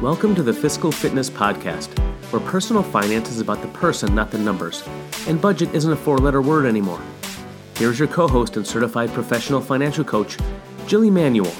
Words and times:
Welcome 0.00 0.34
to 0.36 0.42
the 0.42 0.54
Fiscal 0.54 0.90
Fitness 0.90 1.28
Podcast, 1.28 1.98
where 2.32 2.40
personal 2.40 2.82
finance 2.82 3.28
is 3.28 3.38
about 3.38 3.60
the 3.60 3.68
person, 3.68 4.14
not 4.14 4.30
the 4.30 4.38
numbers, 4.38 4.82
and 5.26 5.38
budget 5.38 5.74
isn't 5.74 5.92
a 5.92 5.96
four 5.96 6.16
letter 6.16 6.40
word 6.40 6.64
anymore. 6.64 7.02
Here's 7.76 7.98
your 7.98 8.08
co 8.08 8.26
host 8.26 8.56
and 8.56 8.66
certified 8.66 9.10
professional 9.10 9.60
financial 9.60 10.02
coach, 10.02 10.38
Jill 10.86 11.04
Emanuel. 11.04 11.52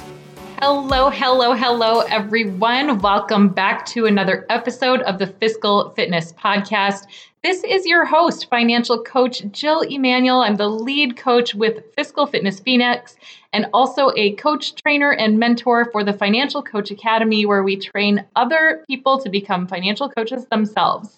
Hello, 0.63 1.11
hello, 1.11 1.53
hello, 1.53 2.01
everyone. 2.09 2.97
Welcome 3.01 3.51
back 3.51 3.85
to 3.87 4.07
another 4.07 4.47
episode 4.49 5.03
of 5.03 5.19
the 5.19 5.27
Fiscal 5.27 5.91
Fitness 5.91 6.33
Podcast. 6.33 7.09
This 7.43 7.63
is 7.65 7.85
your 7.85 8.07
host, 8.07 8.49
financial 8.49 9.03
coach 9.03 9.43
Jill 9.51 9.83
Emanuel. 9.83 10.41
I'm 10.41 10.57
the 10.57 10.69
lead 10.69 11.19
coach 11.19 11.55
with 11.55 11.85
Fiscal 11.95 12.27
Fitness 12.27 12.59
Phoenix 12.59 13.17
and 13.53 13.67
also 13.73 14.11
a 14.17 14.33
coach, 14.35 14.75
trainer, 14.77 15.13
and 15.13 15.39
mentor 15.39 15.87
for 15.91 16.05
the 16.05 16.13
Financial 16.13 16.63
Coach 16.63 16.91
Academy, 16.91 17.47
where 17.47 17.63
we 17.63 17.77
train 17.77 18.25
other 18.37 18.85
people 18.89 19.19
to 19.21 19.29
become 19.29 19.67
financial 19.67 20.09
coaches 20.09 20.47
themselves. 20.47 21.17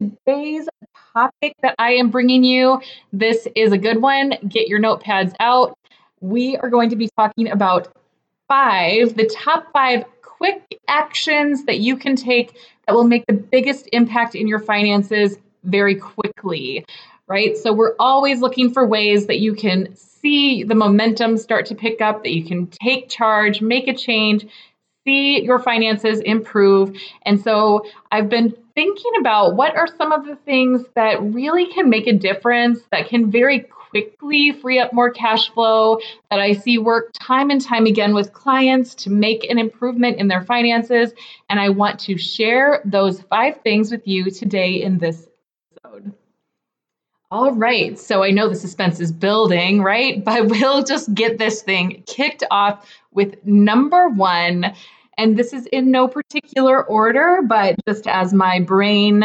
Today's 0.00 0.68
topic 1.12 1.54
that 1.62 1.74
I 1.78 1.92
am 1.92 2.10
bringing 2.10 2.42
you, 2.42 2.80
this 3.12 3.46
is 3.54 3.72
a 3.72 3.78
good 3.78 4.02
one. 4.02 4.34
Get 4.48 4.66
your 4.66 4.80
notepads 4.80 5.34
out. 5.38 5.78
We 6.20 6.56
are 6.56 6.70
going 6.70 6.90
to 6.90 6.96
be 6.96 7.08
talking 7.16 7.50
about 7.50 7.94
five, 8.48 9.16
the 9.16 9.26
top 9.26 9.72
five 9.72 10.04
quick 10.22 10.80
actions 10.88 11.64
that 11.66 11.78
you 11.78 11.96
can 11.96 12.16
take 12.16 12.56
that 12.86 12.94
will 12.94 13.04
make 13.04 13.24
the 13.26 13.32
biggest 13.32 13.88
impact 13.92 14.34
in 14.34 14.48
your 14.48 14.58
finances 14.58 15.38
very 15.62 15.94
quickly, 15.94 16.84
right? 17.28 17.56
So 17.56 17.72
we're 17.72 17.94
always 18.00 18.40
looking 18.40 18.72
for 18.72 18.84
ways 18.84 19.26
that 19.26 19.38
you 19.38 19.54
can 19.54 19.94
see 20.22 20.62
the 20.62 20.74
momentum 20.74 21.36
start 21.36 21.66
to 21.66 21.74
pick 21.74 22.00
up, 22.00 22.22
that 22.22 22.32
you 22.32 22.44
can 22.44 22.68
take 22.68 23.08
charge, 23.08 23.60
make 23.60 23.88
a 23.88 23.94
change, 23.94 24.46
see 25.04 25.42
your 25.42 25.58
finances 25.58 26.20
improve. 26.20 26.96
And 27.22 27.42
so 27.42 27.84
I've 28.10 28.28
been 28.28 28.54
thinking 28.74 29.12
about 29.20 29.56
what 29.56 29.76
are 29.76 29.88
some 29.98 30.12
of 30.12 30.24
the 30.24 30.36
things 30.36 30.84
that 30.94 31.22
really 31.22 31.66
can 31.66 31.90
make 31.90 32.06
a 32.06 32.12
difference, 32.12 32.80
that 32.90 33.08
can 33.08 33.30
very 33.30 33.60
quickly 33.92 34.52
free 34.52 34.78
up 34.78 34.92
more 34.94 35.10
cash 35.10 35.50
flow 35.50 35.98
that 36.30 36.40
I 36.40 36.54
see 36.54 36.78
work 36.78 37.10
time 37.12 37.50
and 37.50 37.60
time 37.60 37.84
again 37.84 38.14
with 38.14 38.32
clients 38.32 38.94
to 38.94 39.10
make 39.10 39.44
an 39.50 39.58
improvement 39.58 40.16
in 40.16 40.28
their 40.28 40.42
finances. 40.42 41.12
And 41.50 41.60
I 41.60 41.68
want 41.68 42.00
to 42.00 42.16
share 42.16 42.80
those 42.86 43.20
five 43.20 43.60
things 43.62 43.90
with 43.90 44.06
you 44.06 44.30
today 44.30 44.82
in 44.82 44.96
this 44.96 45.28
episode. 45.84 46.14
All 47.32 47.52
right, 47.52 47.98
so 47.98 48.22
I 48.22 48.30
know 48.30 48.50
the 48.50 48.54
suspense 48.54 49.00
is 49.00 49.10
building, 49.10 49.82
right? 49.82 50.22
But 50.32 50.48
we'll 50.48 50.84
just 50.84 51.14
get 51.14 51.38
this 51.38 51.62
thing 51.62 52.02
kicked 52.04 52.44
off 52.50 52.86
with 53.10 53.42
number 53.46 54.10
one. 54.10 54.74
And 55.16 55.38
this 55.38 55.54
is 55.54 55.64
in 55.64 55.90
no 55.90 56.08
particular 56.08 56.84
order, 56.84 57.40
but 57.42 57.76
just 57.88 58.06
as 58.06 58.34
my 58.34 58.60
brain 58.60 59.24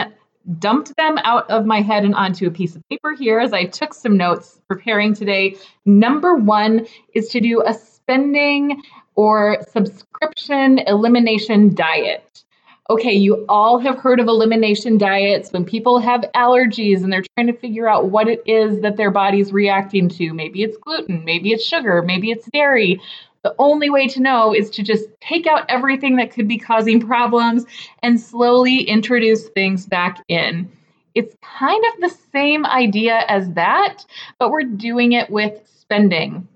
dumped 0.58 0.96
them 0.96 1.18
out 1.26 1.50
of 1.50 1.66
my 1.66 1.82
head 1.82 2.06
and 2.06 2.16
onto 2.16 2.48
a 2.48 2.52
piece 2.52 2.78
of 2.78 2.90
paper 2.90 3.14
here 3.14 3.42
as 3.42 3.52
I 3.52 3.66
took 3.66 3.94
some 3.94 4.16
notes 4.16 4.62
preparing 4.70 5.14
today. 5.14 5.58
Number 5.84 6.34
one 6.34 6.88
is 7.14 7.28
to 7.32 7.42
do 7.42 7.62
a 7.66 7.74
spending 7.74 8.84
or 9.16 9.58
subscription 9.74 10.80
elimination 10.80 11.76
diet. 11.76 12.46
Okay, 12.90 13.12
you 13.12 13.46
all 13.50 13.80
have 13.80 13.98
heard 13.98 14.22
of 14.22 14.28
elimination 14.28 14.98
diets 14.98 15.52
when 15.52 15.66
people 15.66 16.00
have 16.00 16.22
allergies 16.34 17.04
and 17.04 17.12
they're 17.12 17.26
trying 17.36 17.48
to 17.48 17.54
figure 17.54 17.90
out 17.90 18.12
what 18.12 18.30
it 18.30 18.42
is 18.46 18.80
that 18.80 18.96
their 18.96 19.12
body's 19.12 19.52
reacting 19.52 20.08
to. 20.10 20.34
Maybe 20.34 20.64
it's 20.64 20.78
gluten, 20.78 21.26
maybe 21.26 21.52
it's 21.52 21.66
sugar, 21.66 22.02
maybe 22.02 22.32
it's 22.32 22.48
dairy. 22.54 23.02
The 23.44 23.54
only 23.60 23.90
way 23.90 24.08
to 24.08 24.22
know 24.22 24.54
is 24.54 24.70
to 24.72 24.84
just 24.84 25.06
take 25.20 25.48
out 25.48 25.70
everything 25.70 26.16
that 26.16 26.32
could 26.32 26.48
be 26.48 26.58
causing 26.58 27.02
problems 27.02 27.66
and 28.04 28.20
slowly 28.20 28.84
introduce 28.84 29.50
things 29.50 29.86
back 29.86 30.24
in. 30.30 30.72
It's 31.14 31.36
kind 31.42 31.84
of 31.94 32.02
the 32.02 32.16
same 32.32 32.66
idea 32.66 33.26
as 33.28 33.52
that, 33.52 34.06
but 34.40 34.50
we're 34.50 34.64
doing 34.64 35.12
it 35.12 35.30
with 35.30 35.62
spending. 35.80 36.48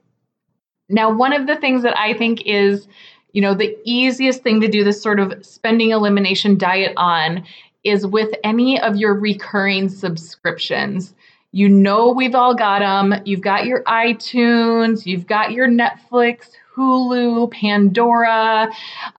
Now, 0.87 1.13
one 1.13 1.33
of 1.33 1.47
the 1.47 1.55
things 1.55 1.83
that 1.83 1.97
I 1.97 2.13
think 2.13 2.41
is, 2.45 2.87
you 3.33 3.41
know, 3.41 3.53
the 3.53 3.77
easiest 3.83 4.43
thing 4.43 4.61
to 4.61 4.67
do 4.67 4.83
this 4.83 5.01
sort 5.01 5.19
of 5.19 5.45
spending 5.45 5.91
elimination 5.91 6.57
diet 6.57 6.93
on 6.97 7.45
is 7.83 8.05
with 8.05 8.29
any 8.43 8.79
of 8.79 8.95
your 8.95 9.13
recurring 9.13 9.89
subscriptions. 9.89 11.13
You 11.51 11.67
know, 11.67 12.11
we've 12.11 12.35
all 12.35 12.55
got 12.55 12.79
them. 12.79 13.21
You've 13.25 13.41
got 13.41 13.65
your 13.65 13.83
iTunes, 13.83 15.05
you've 15.05 15.27
got 15.27 15.51
your 15.51 15.67
Netflix, 15.67 16.51
Hulu, 16.75 17.51
Pandora, 17.51 18.71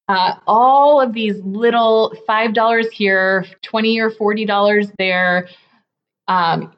uh, 0.08 0.34
all 0.46 1.00
of 1.00 1.12
these 1.12 1.38
little 1.40 2.14
$5 2.26 2.90
here, 2.90 3.44
20 3.62 4.00
or 4.00 4.10
$40 4.10 4.92
there, 4.98 5.48
um, 6.28 6.72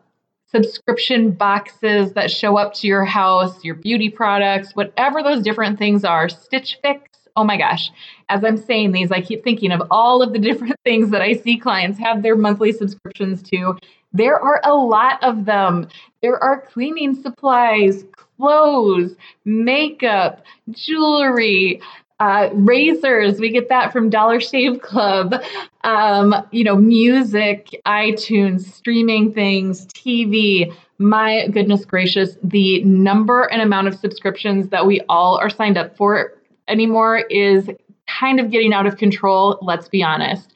subscription 0.48 1.30
boxes 1.30 2.12
that 2.14 2.30
show 2.30 2.56
up 2.56 2.74
to 2.74 2.86
your 2.88 3.04
house, 3.04 3.64
your 3.64 3.74
beauty 3.74 4.08
products, 4.08 4.74
whatever 4.74 5.22
those 5.22 5.42
different 5.42 5.78
things 5.78 6.04
are, 6.04 6.28
Stitch 6.28 6.78
Fix. 6.82 7.13
Oh 7.36 7.44
my 7.44 7.56
gosh. 7.56 7.90
As 8.28 8.44
I'm 8.44 8.56
saying 8.56 8.92
these, 8.92 9.10
I 9.10 9.20
keep 9.20 9.42
thinking 9.42 9.72
of 9.72 9.82
all 9.90 10.22
of 10.22 10.32
the 10.32 10.38
different 10.38 10.76
things 10.84 11.10
that 11.10 11.20
I 11.20 11.34
see 11.34 11.58
clients 11.58 11.98
have 11.98 12.22
their 12.22 12.36
monthly 12.36 12.72
subscriptions 12.72 13.42
to. 13.50 13.76
There 14.12 14.38
are 14.38 14.60
a 14.62 14.74
lot 14.74 15.22
of 15.24 15.44
them. 15.44 15.88
There 16.22 16.42
are 16.42 16.60
cleaning 16.60 17.20
supplies, 17.20 18.04
clothes, 18.12 19.16
makeup, 19.44 20.44
jewelry, 20.70 21.80
uh, 22.20 22.50
razors. 22.52 23.40
We 23.40 23.50
get 23.50 23.68
that 23.68 23.92
from 23.92 24.08
Dollar 24.10 24.40
Shave 24.40 24.80
Club. 24.80 25.34
Um, 25.82 26.34
you 26.52 26.62
know, 26.62 26.76
music, 26.76 27.70
iTunes, 27.86 28.72
streaming 28.72 29.32
things, 29.32 29.86
TV. 29.86 30.72
My 30.98 31.48
goodness 31.48 31.84
gracious, 31.84 32.38
the 32.44 32.84
number 32.84 33.42
and 33.52 33.60
amount 33.60 33.88
of 33.88 33.96
subscriptions 33.96 34.68
that 34.68 34.86
we 34.86 35.00
all 35.08 35.36
are 35.38 35.50
signed 35.50 35.76
up 35.76 35.96
for 35.96 36.34
anymore 36.68 37.18
is 37.18 37.68
kind 38.06 38.40
of 38.40 38.50
getting 38.50 38.72
out 38.72 38.86
of 38.86 38.96
control. 38.96 39.58
Let's 39.62 39.88
be 39.88 40.02
honest. 40.02 40.52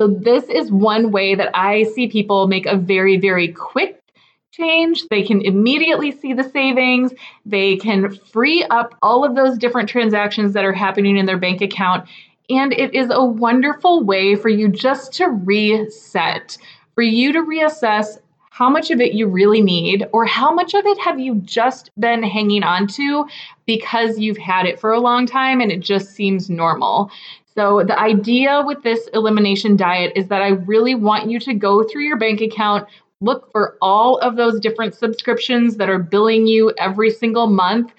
So, 0.00 0.08
this 0.08 0.44
is 0.44 0.72
one 0.72 1.12
way 1.12 1.34
that 1.34 1.56
I 1.56 1.84
see 1.84 2.08
people 2.08 2.48
make 2.48 2.66
a 2.66 2.76
very, 2.76 3.16
very 3.16 3.48
quick 3.48 4.00
change. 4.50 5.06
They 5.08 5.22
can 5.22 5.40
immediately 5.40 6.12
see 6.12 6.32
the 6.32 6.44
savings. 6.44 7.12
They 7.44 7.76
can 7.76 8.14
free 8.14 8.64
up 8.70 8.94
all 9.02 9.24
of 9.24 9.34
those 9.34 9.58
different 9.58 9.88
transactions 9.88 10.52
that 10.52 10.64
are 10.64 10.72
happening 10.72 11.16
in 11.16 11.26
their 11.26 11.38
bank 11.38 11.60
account. 11.60 12.08
And 12.50 12.72
it 12.72 12.94
is 12.94 13.08
a 13.10 13.24
wonderful 13.24 14.04
way 14.04 14.36
for 14.36 14.48
you 14.48 14.68
just 14.68 15.14
to 15.14 15.28
reset, 15.28 16.58
for 16.94 17.02
you 17.02 17.32
to 17.32 17.42
reassess 17.42 18.18
how 18.54 18.70
much 18.70 18.92
of 18.92 19.00
it 19.00 19.14
you 19.14 19.26
really 19.26 19.60
need, 19.60 20.06
or 20.12 20.24
how 20.24 20.54
much 20.54 20.74
of 20.74 20.86
it 20.86 20.96
have 21.00 21.18
you 21.18 21.34
just 21.44 21.90
been 21.98 22.22
hanging 22.22 22.62
on 22.62 22.86
to 22.86 23.26
because 23.66 24.16
you've 24.20 24.38
had 24.38 24.64
it 24.64 24.78
for 24.78 24.92
a 24.92 25.00
long 25.00 25.26
time 25.26 25.60
and 25.60 25.72
it 25.72 25.80
just 25.80 26.12
seems 26.12 26.48
normal. 26.48 27.10
So, 27.56 27.82
the 27.82 27.98
idea 27.98 28.62
with 28.64 28.80
this 28.84 29.08
elimination 29.12 29.76
diet 29.76 30.12
is 30.14 30.28
that 30.28 30.40
I 30.40 30.50
really 30.50 30.94
want 30.94 31.28
you 31.28 31.40
to 31.40 31.52
go 31.52 31.82
through 31.82 32.04
your 32.04 32.16
bank 32.16 32.40
account 32.40 32.86
look 33.20 33.50
for 33.50 33.76
all 33.82 34.18
of 34.18 34.36
those 34.36 34.60
different 34.60 34.94
subscriptions 34.94 35.76
that 35.78 35.88
are 35.88 35.98
billing 35.98 36.46
you 36.46 36.72
every 36.78 37.10
single 37.10 37.48
month. 37.48 37.92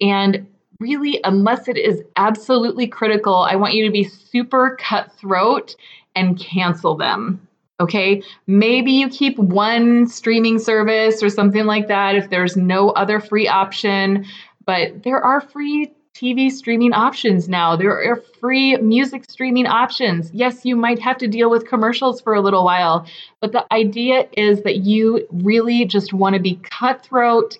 And 0.00 0.46
really, 0.80 1.20
unless 1.24 1.68
it 1.68 1.76
is 1.76 2.02
absolutely 2.16 2.86
critical, 2.86 3.34
I 3.34 3.56
want 3.56 3.74
you 3.74 3.84
to 3.84 3.92
be 3.92 4.04
super 4.04 4.78
cutthroat 4.80 5.76
and 6.16 6.38
cancel 6.38 6.96
them. 6.96 7.46
Okay. 7.80 8.22
Maybe 8.46 8.92
you 8.92 9.08
keep 9.08 9.38
one 9.38 10.06
streaming 10.08 10.58
service 10.58 11.22
or 11.22 11.28
something 11.28 11.64
like 11.64 11.86
that 11.88 12.16
if 12.16 12.28
there's 12.28 12.56
no 12.56 12.90
other 12.90 13.20
free 13.20 13.46
option, 13.46 14.24
but 14.66 15.04
there 15.04 15.22
are 15.22 15.40
free 15.40 15.92
TV 16.14 16.50
streaming 16.50 16.92
options 16.92 17.48
now. 17.48 17.76
There 17.76 17.92
are 17.92 18.16
free 18.40 18.76
music 18.78 19.30
streaming 19.30 19.66
options. 19.66 20.32
Yes, 20.34 20.64
you 20.64 20.74
might 20.74 20.98
have 20.98 21.16
to 21.18 21.28
deal 21.28 21.48
with 21.48 21.68
commercials 21.68 22.20
for 22.20 22.34
a 22.34 22.40
little 22.40 22.64
while, 22.64 23.06
but 23.40 23.52
the 23.52 23.64
idea 23.72 24.28
is 24.32 24.62
that 24.62 24.78
you 24.78 25.28
really 25.30 25.84
just 25.84 26.12
want 26.12 26.34
to 26.34 26.42
be 26.42 26.56
cutthroat, 26.56 27.56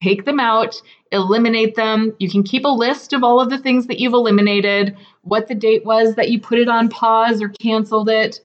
take 0.00 0.24
them 0.24 0.38
out, 0.38 0.80
eliminate 1.10 1.74
them. 1.74 2.14
You 2.20 2.30
can 2.30 2.44
keep 2.44 2.64
a 2.64 2.68
list 2.68 3.12
of 3.12 3.24
all 3.24 3.40
of 3.40 3.50
the 3.50 3.58
things 3.58 3.88
that 3.88 3.98
you've 3.98 4.12
eliminated, 4.12 4.96
what 5.22 5.48
the 5.48 5.54
date 5.56 5.84
was 5.84 6.14
that 6.14 6.30
you 6.30 6.40
put 6.40 6.60
it 6.60 6.68
on 6.68 6.88
pause 6.88 7.42
or 7.42 7.48
canceled 7.48 8.08
it. 8.08 8.40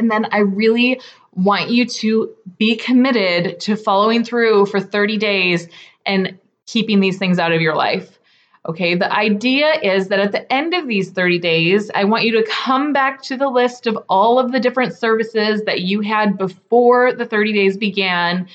And 0.00 0.10
then 0.10 0.26
I 0.32 0.38
really 0.38 1.00
want 1.34 1.70
you 1.70 1.84
to 1.84 2.34
be 2.58 2.74
committed 2.74 3.60
to 3.60 3.76
following 3.76 4.24
through 4.24 4.66
for 4.66 4.80
30 4.80 5.18
days 5.18 5.68
and 6.06 6.38
keeping 6.66 7.00
these 7.00 7.18
things 7.18 7.38
out 7.38 7.52
of 7.52 7.60
your 7.60 7.76
life. 7.76 8.18
Okay, 8.66 8.94
the 8.94 9.12
idea 9.12 9.74
is 9.82 10.08
that 10.08 10.18
at 10.18 10.32
the 10.32 10.50
end 10.52 10.74
of 10.74 10.88
these 10.88 11.10
30 11.10 11.38
days, 11.38 11.90
I 11.94 12.04
want 12.04 12.24
you 12.24 12.32
to 12.32 12.50
come 12.50 12.92
back 12.92 13.22
to 13.22 13.36
the 13.36 13.48
list 13.48 13.86
of 13.86 13.98
all 14.08 14.38
of 14.38 14.52
the 14.52 14.60
different 14.60 14.94
services 14.94 15.62
that 15.64 15.82
you 15.82 16.00
had 16.00 16.38
before 16.38 17.12
the 17.12 17.26
30 17.26 17.52
days 17.52 17.76
began 17.76 18.48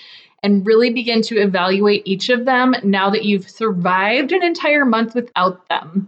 and 0.44 0.65
really 0.65 0.92
begin 0.92 1.21
to 1.24 1.38
evaluate 1.38 2.03
each 2.06 2.30
of 2.30 2.45
them 2.45 2.75
now 2.83 3.09
that 3.09 3.25
you've 3.25 3.50
survived 3.50 4.31
an 4.31 4.44
entire 4.44 4.86
month 4.86 5.15
without 5.15 5.68
them, 5.69 6.07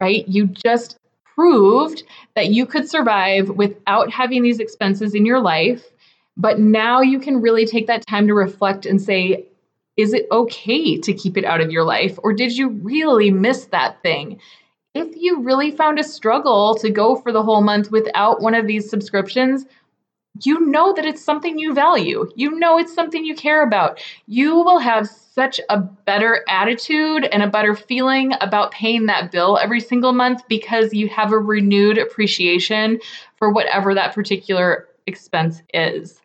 right? 0.00 0.26
You 0.28 0.46
just 0.46 0.98
proved 1.36 2.02
that 2.34 2.48
you 2.48 2.66
could 2.66 2.88
survive 2.88 3.50
without 3.50 4.10
having 4.10 4.42
these 4.42 4.58
expenses 4.58 5.14
in 5.14 5.24
your 5.24 5.40
life. 5.40 5.84
But 6.36 6.58
now 6.58 7.00
you 7.00 7.20
can 7.20 7.40
really 7.40 7.66
take 7.66 7.86
that 7.86 8.06
time 8.06 8.26
to 8.26 8.34
reflect 8.34 8.86
and 8.86 9.00
say, 9.00 9.46
is 9.96 10.12
it 10.12 10.26
okay 10.32 10.98
to 10.98 11.12
keep 11.12 11.36
it 11.36 11.44
out 11.44 11.60
of 11.60 11.70
your 11.70 11.84
life? 11.84 12.18
Or 12.22 12.32
did 12.32 12.56
you 12.56 12.70
really 12.70 13.30
miss 13.30 13.66
that 13.66 14.02
thing? 14.02 14.40
If 14.94 15.08
you 15.14 15.42
really 15.42 15.70
found 15.70 15.98
a 15.98 16.04
struggle 16.04 16.74
to 16.76 16.90
go 16.90 17.16
for 17.16 17.32
the 17.32 17.42
whole 17.42 17.62
month 17.62 17.90
without 17.90 18.40
one 18.40 18.54
of 18.54 18.66
these 18.66 18.88
subscriptions, 18.88 19.66
you 20.42 20.60
know 20.66 20.92
that 20.94 21.04
it's 21.04 21.22
something 21.22 21.58
you 21.58 21.74
value. 21.74 22.30
You 22.34 22.58
know 22.58 22.78
it's 22.78 22.94
something 22.94 23.24
you 23.24 23.34
care 23.34 23.62
about. 23.62 24.00
You 24.26 24.56
will 24.56 24.78
have 24.78 25.08
such 25.08 25.60
a 25.68 25.78
better 25.78 26.44
attitude 26.48 27.24
and 27.24 27.42
a 27.42 27.48
better 27.48 27.74
feeling 27.74 28.32
about 28.40 28.72
paying 28.72 29.06
that 29.06 29.30
bill 29.30 29.58
every 29.58 29.80
single 29.80 30.12
month 30.12 30.42
because 30.48 30.94
you 30.94 31.08
have 31.08 31.32
a 31.32 31.38
renewed 31.38 31.98
appreciation 31.98 32.98
for 33.36 33.50
whatever 33.50 33.94
that 33.94 34.14
particular 34.14 34.88
expense 35.06 35.62
is. 35.74 36.20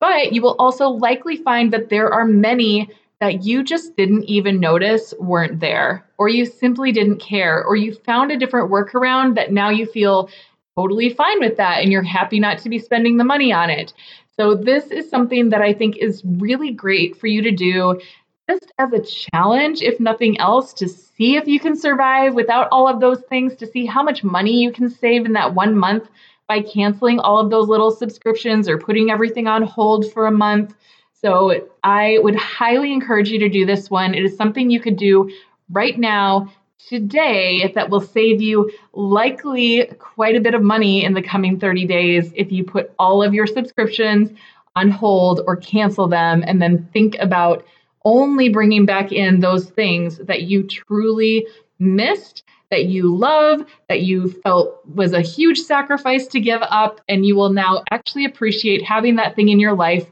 But 0.00 0.32
you 0.32 0.42
will 0.42 0.56
also 0.58 0.88
likely 0.88 1.36
find 1.36 1.72
that 1.72 1.90
there 1.90 2.12
are 2.12 2.24
many 2.24 2.90
that 3.20 3.44
you 3.44 3.64
just 3.64 3.96
didn't 3.96 4.24
even 4.24 4.60
notice 4.60 5.12
weren't 5.18 5.58
there, 5.58 6.06
or 6.18 6.28
you 6.28 6.46
simply 6.46 6.92
didn't 6.92 7.18
care, 7.18 7.64
or 7.64 7.74
you 7.74 7.92
found 7.92 8.30
a 8.30 8.38
different 8.38 8.70
workaround 8.70 9.34
that 9.34 9.52
now 9.52 9.70
you 9.70 9.86
feel 9.86 10.30
totally 10.78 11.10
fine 11.10 11.40
with 11.40 11.56
that 11.56 11.82
and 11.82 11.90
you're 11.90 12.02
happy 12.02 12.38
not 12.38 12.58
to 12.58 12.68
be 12.68 12.78
spending 12.78 13.16
the 13.16 13.24
money 13.24 13.52
on 13.52 13.68
it. 13.68 13.92
So, 14.36 14.54
this 14.54 14.86
is 14.86 15.10
something 15.10 15.48
that 15.48 15.62
I 15.62 15.72
think 15.72 15.96
is 15.96 16.22
really 16.24 16.70
great 16.70 17.16
for 17.16 17.26
you 17.26 17.42
to 17.42 17.50
do 17.50 18.00
just 18.48 18.72
as 18.78 18.92
a 18.92 19.02
challenge, 19.02 19.82
if 19.82 19.98
nothing 19.98 20.38
else, 20.38 20.72
to 20.74 20.88
see 20.88 21.36
if 21.36 21.48
you 21.48 21.58
can 21.58 21.76
survive 21.76 22.34
without 22.34 22.68
all 22.70 22.88
of 22.88 23.00
those 23.00 23.20
things, 23.28 23.56
to 23.56 23.66
see 23.66 23.84
how 23.84 24.02
much 24.02 24.22
money 24.22 24.62
you 24.62 24.70
can 24.70 24.88
save 24.88 25.26
in 25.26 25.32
that 25.32 25.54
one 25.54 25.76
month 25.76 26.08
by 26.46 26.62
canceling 26.62 27.18
all 27.18 27.38
of 27.38 27.50
those 27.50 27.68
little 27.68 27.90
subscriptions 27.90 28.68
or 28.68 28.78
putting 28.78 29.10
everything 29.10 29.48
on 29.48 29.62
hold 29.64 30.10
for 30.12 30.28
a 30.28 30.32
month. 30.32 30.72
So, 31.12 31.68
I 31.82 32.18
would 32.22 32.36
highly 32.36 32.92
encourage 32.92 33.30
you 33.30 33.40
to 33.40 33.48
do 33.48 33.66
this 33.66 33.90
one. 33.90 34.14
It 34.14 34.24
is 34.24 34.36
something 34.36 34.70
you 34.70 34.80
could 34.80 34.96
do 34.96 35.28
right 35.70 35.98
now 35.98 36.48
today 36.78 37.70
that 37.74 37.90
will 37.90 38.00
save 38.00 38.40
you 38.40 38.70
likely 38.92 39.86
quite 39.98 40.36
a 40.36 40.40
bit 40.40 40.54
of 40.54 40.62
money 40.62 41.04
in 41.04 41.14
the 41.14 41.22
coming 41.22 41.58
30 41.58 41.86
days 41.86 42.32
if 42.36 42.52
you 42.52 42.64
put 42.64 42.92
all 42.98 43.22
of 43.22 43.34
your 43.34 43.46
subscriptions 43.46 44.30
on 44.76 44.90
hold 44.90 45.40
or 45.46 45.56
cancel 45.56 46.06
them 46.06 46.44
and 46.46 46.62
then 46.62 46.88
think 46.92 47.16
about 47.18 47.64
only 48.04 48.48
bringing 48.48 48.86
back 48.86 49.12
in 49.12 49.40
those 49.40 49.70
things 49.70 50.18
that 50.18 50.42
you 50.42 50.62
truly 50.62 51.46
missed 51.78 52.44
that 52.70 52.86
you 52.86 53.14
love, 53.14 53.64
that 53.88 54.02
you 54.02 54.30
felt 54.42 54.80
was 54.94 55.12
a 55.12 55.22
huge 55.22 55.58
sacrifice 55.58 56.26
to 56.28 56.40
give 56.40 56.60
up, 56.62 57.00
and 57.08 57.24
you 57.24 57.34
will 57.34 57.50
now 57.50 57.82
actually 57.90 58.24
appreciate 58.24 58.84
having 58.84 59.16
that 59.16 59.34
thing 59.34 59.48
in 59.48 59.58
your 59.58 59.74
life 59.74 60.06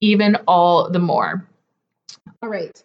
even 0.00 0.36
all 0.46 0.90
the 0.90 0.98
more. 0.98 1.46
All 2.42 2.48
right. 2.48 2.83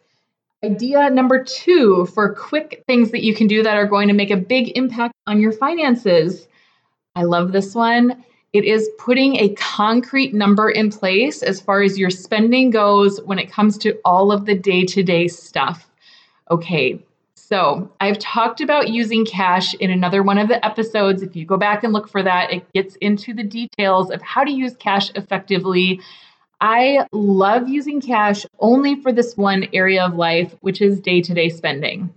Idea 0.63 1.09
number 1.09 1.41
two 1.41 2.06
for 2.07 2.33
quick 2.33 2.83
things 2.85 3.11
that 3.11 3.23
you 3.23 3.33
can 3.33 3.47
do 3.47 3.63
that 3.63 3.77
are 3.77 3.85
going 3.85 4.09
to 4.09 4.13
make 4.13 4.29
a 4.29 4.35
big 4.35 4.77
impact 4.77 5.13
on 5.25 5.39
your 5.39 5.53
finances. 5.53 6.50
I 7.15 7.23
love 7.23 7.53
this 7.53 7.73
one. 7.73 8.25
It 8.51 8.65
is 8.65 8.89
putting 8.97 9.38
a 9.38 9.56
concrete 9.56 10.33
number 10.33 10.69
in 10.69 10.89
place 10.89 11.44
as 11.44 11.61
far 11.61 11.81
as 11.81 11.97
your 11.97 12.09
spending 12.09 12.71
goes 12.71 13.21
when 13.21 13.39
it 13.39 13.50
comes 13.50 13.77
to 13.79 13.97
all 14.03 14.33
of 14.33 14.45
the 14.45 14.56
day 14.56 14.83
to 14.85 15.01
day 15.01 15.29
stuff. 15.29 15.89
Okay, 16.51 17.00
so 17.35 17.89
I've 18.01 18.19
talked 18.19 18.59
about 18.59 18.89
using 18.89 19.25
cash 19.25 19.73
in 19.75 19.91
another 19.91 20.23
one 20.23 20.38
of 20.38 20.50
the 20.50 20.63
episodes. 20.65 21.21
If 21.21 21.38
you 21.38 21.45
go 21.45 21.56
back 21.56 21.85
and 21.85 21.94
look 21.94 22.09
for 22.09 22.21
that, 22.21 22.51
it 22.51 22.69
gets 22.73 22.95
into 22.97 23.33
the 23.33 23.44
details 23.44 24.11
of 24.11 24.21
how 24.21 24.44
to 24.44 24.51
use 24.51 24.75
cash 24.75 25.09
effectively 25.15 26.01
I 26.61 27.07
love 27.11 27.69
using 27.69 28.01
cash 28.01 28.45
only 28.59 29.01
for 29.01 29.11
this 29.11 29.38
one 29.38 29.67
area 29.73 30.03
of 30.06 30.15
life, 30.15 30.53
which 30.61 30.81
is 30.81 31.00
day 31.00 31.21
to 31.21 31.33
day 31.33 31.50
spending. 31.50 32.13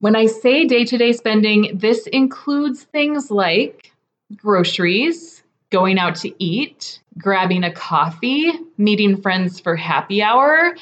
When 0.00 0.16
I 0.16 0.26
say 0.26 0.64
day 0.64 0.84
to 0.84 0.98
day 0.98 1.12
spending, 1.12 1.78
this 1.78 2.06
includes 2.08 2.84
things 2.84 3.30
like 3.30 3.92
groceries, 4.36 5.42
going 5.70 5.98
out 5.98 6.16
to 6.16 6.32
eat, 6.42 7.00
grabbing 7.18 7.64
a 7.64 7.72
coffee, 7.72 8.52
meeting 8.76 9.20
friends 9.20 9.60
for 9.60 9.76
happy 9.76 10.22
hour, 10.22 10.76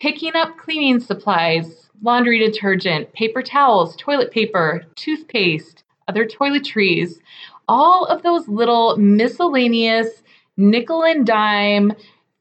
picking 0.00 0.34
up 0.34 0.58
cleaning 0.58 1.00
supplies, 1.00 1.88
laundry 2.02 2.38
detergent, 2.38 3.12
paper 3.12 3.42
towels, 3.42 3.96
toilet 3.96 4.30
paper, 4.30 4.84
toothpaste, 4.94 5.84
other 6.08 6.24
toiletries, 6.24 7.18
all 7.68 8.04
of 8.04 8.22
those 8.22 8.46
little 8.48 8.96
miscellaneous 8.96 10.22
nickel 10.56 11.04
and 11.04 11.26
dime 11.26 11.92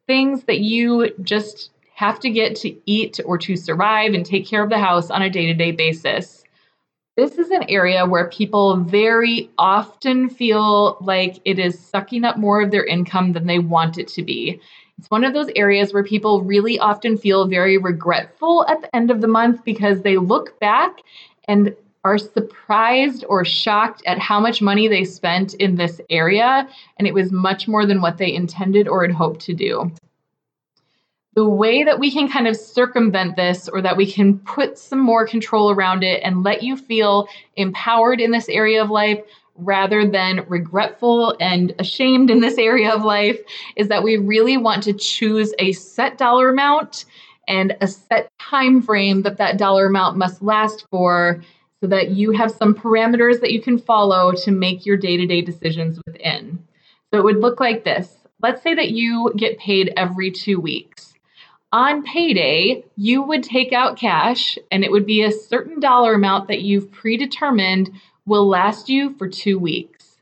things 0.08 0.44
that 0.44 0.60
you 0.60 1.12
just 1.22 1.72
have 1.96 2.20
to 2.20 2.30
get 2.30 2.56
to 2.58 2.76
eat 2.86 3.20
or 3.26 3.38
to 3.38 3.56
survive 3.56 4.14
and 4.14 4.26
take 4.26 4.46
care 4.46 4.64
of 4.64 4.70
the 4.70 4.78
house 4.78 5.10
on 5.10 5.22
a 5.22 5.30
day 5.30 5.46
to 5.46 5.54
day 5.54 5.72
basis. 5.72 6.44
This 7.16 7.38
is 7.38 7.50
an 7.50 7.64
area 7.70 8.06
where 8.06 8.30
people 8.30 8.76
very 8.78 9.50
often 9.58 10.30
feel 10.30 10.98
like 11.00 11.40
it 11.46 11.58
is 11.58 11.80
sucking 11.80 12.26
up 12.26 12.38
more 12.38 12.62
of 12.62 12.72
their 12.72 12.86
income 12.86 13.32
than 13.32 13.48
they 13.48 13.60
want 13.60 13.98
it 13.98 14.10
to 14.10 14.24
be. 14.24 14.60
It's 14.98 15.10
one 15.10 15.24
of 15.24 15.34
those 15.34 15.50
areas 15.56 15.94
where 15.94 16.04
people 16.04 16.42
really 16.42 16.78
often 16.78 17.18
feel 17.18 17.48
very 17.48 17.78
regretful 17.78 18.66
at 18.68 18.82
the 18.82 18.94
end 18.94 19.12
of 19.12 19.22
the 19.22 19.28
month 19.28 19.64
because 19.64 20.02
they 20.02 20.18
look 20.18 20.60
back 20.60 21.00
and 21.48 21.74
are 22.06 22.20
surprised 22.20 23.26
or 23.28 23.44
shocked 23.44 24.04
at 24.06 24.20
how 24.20 24.40
much 24.40 24.62
money 24.62 24.88
they 24.88 25.04
spent 25.04 25.56
in 25.56 25.76
this 25.76 26.00
area, 26.12 26.70
and 26.98 27.08
it 27.08 27.14
was 27.16 27.32
much 27.32 27.68
more 27.68 27.86
than 27.86 28.00
what 28.00 28.20
they 28.20 28.32
intended 28.32 28.88
or 28.88 29.02
had 29.02 29.12
hoped 29.12 29.42
to 29.42 29.56
do. 29.56 29.92
The 31.34 31.50
way 31.50 31.84
that 31.84 32.00
we 32.00 32.12
can 32.12 32.30
kind 32.30 32.48
of 32.48 32.56
circumvent 32.56 33.36
this 33.36 33.68
or 33.68 33.82
that 33.82 33.98
we 33.98 34.10
can 34.10 34.38
put 34.40 34.78
some 34.78 35.00
more 35.00 35.28
control 35.28 35.72
around 35.72 36.04
it 36.04 36.22
and 36.24 36.44
let 36.44 36.62
you 36.62 36.78
feel 36.78 37.28
empowered 37.58 38.22
in 38.22 38.30
this 38.32 38.48
area 38.50 38.82
of 38.82 38.92
life 38.92 39.20
rather 39.56 40.08
than 40.08 40.46
regretful 40.48 41.36
and 41.40 41.74
ashamed 41.80 42.30
in 42.30 42.40
this 42.40 42.58
area 42.60 42.94
of 42.94 43.04
life 43.04 43.40
is 43.76 43.88
that 43.88 44.04
we 44.04 44.18
really 44.18 44.58
want 44.58 44.84
to 44.84 44.94
choose 44.94 45.54
a 45.58 45.72
set 45.72 46.18
dollar 46.18 46.50
amount 46.50 47.06
and 47.48 47.76
a 47.82 47.88
set 47.88 48.30
time 48.40 48.82
frame 48.82 49.24
that 49.24 49.38
that 49.38 49.58
dollar 49.58 49.88
amount 49.88 50.18
must 50.18 50.42
last 50.42 50.86
for 50.92 51.42
so 51.82 51.88
that 51.88 52.12
you 52.12 52.32
have 52.32 52.52
some 52.52 52.74
parameters 52.74 53.42
that 53.42 53.52
you 53.52 53.62
can 53.62 53.78
follow 53.78 54.32
to 54.32 54.52
make 54.52 54.86
your 54.86 54.98
day 54.98 55.18
to 55.18 55.26
day 55.26 55.42
decisions 55.42 56.00
within. 56.08 56.60
So 57.12 57.20
it 57.20 57.24
would 57.24 57.42
look 57.42 57.60
like 57.60 57.84
this. 57.84 58.16
Let's 58.42 58.62
say 58.62 58.76
that 58.76 58.92
you 58.92 59.32
get 59.36 59.60
paid 59.60 59.94
every 59.96 60.32
two 60.32 60.60
weeks. 60.60 61.14
On 61.72 62.04
payday, 62.04 62.86
you 62.96 63.22
would 63.22 63.44
take 63.44 63.74
out 63.74 63.98
cash 63.98 64.58
and 64.72 64.84
it 64.84 64.92
would 64.92 65.06
be 65.06 65.24
a 65.24 65.32
certain 65.32 65.80
dollar 65.80 66.14
amount 66.14 66.48
that 66.48 66.62
you've 66.62 66.92
predetermined 66.92 67.92
will 68.26 68.48
last 68.48 68.90
you 68.90 69.14
for 69.18 69.28
two 69.28 69.60
weeks. 69.60 70.18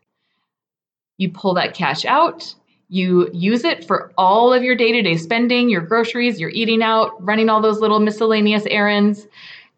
You 1.18 1.32
pull 1.32 1.54
that 1.56 1.76
cash 1.76 2.06
out, 2.06 2.56
you 2.90 3.30
use 3.34 3.64
it 3.64 3.86
for 3.86 4.12
all 4.18 4.54
of 4.54 4.64
your 4.64 4.76
day 4.76 4.92
to 4.92 5.02
day 5.02 5.18
spending, 5.18 5.70
your 5.70 5.82
groceries, 5.82 6.40
your 6.40 6.50
eating 6.50 6.84
out, 6.84 7.24
running 7.24 7.50
all 7.50 7.62
those 7.62 7.80
little 7.80 8.00
miscellaneous 8.00 8.66
errands 8.68 9.28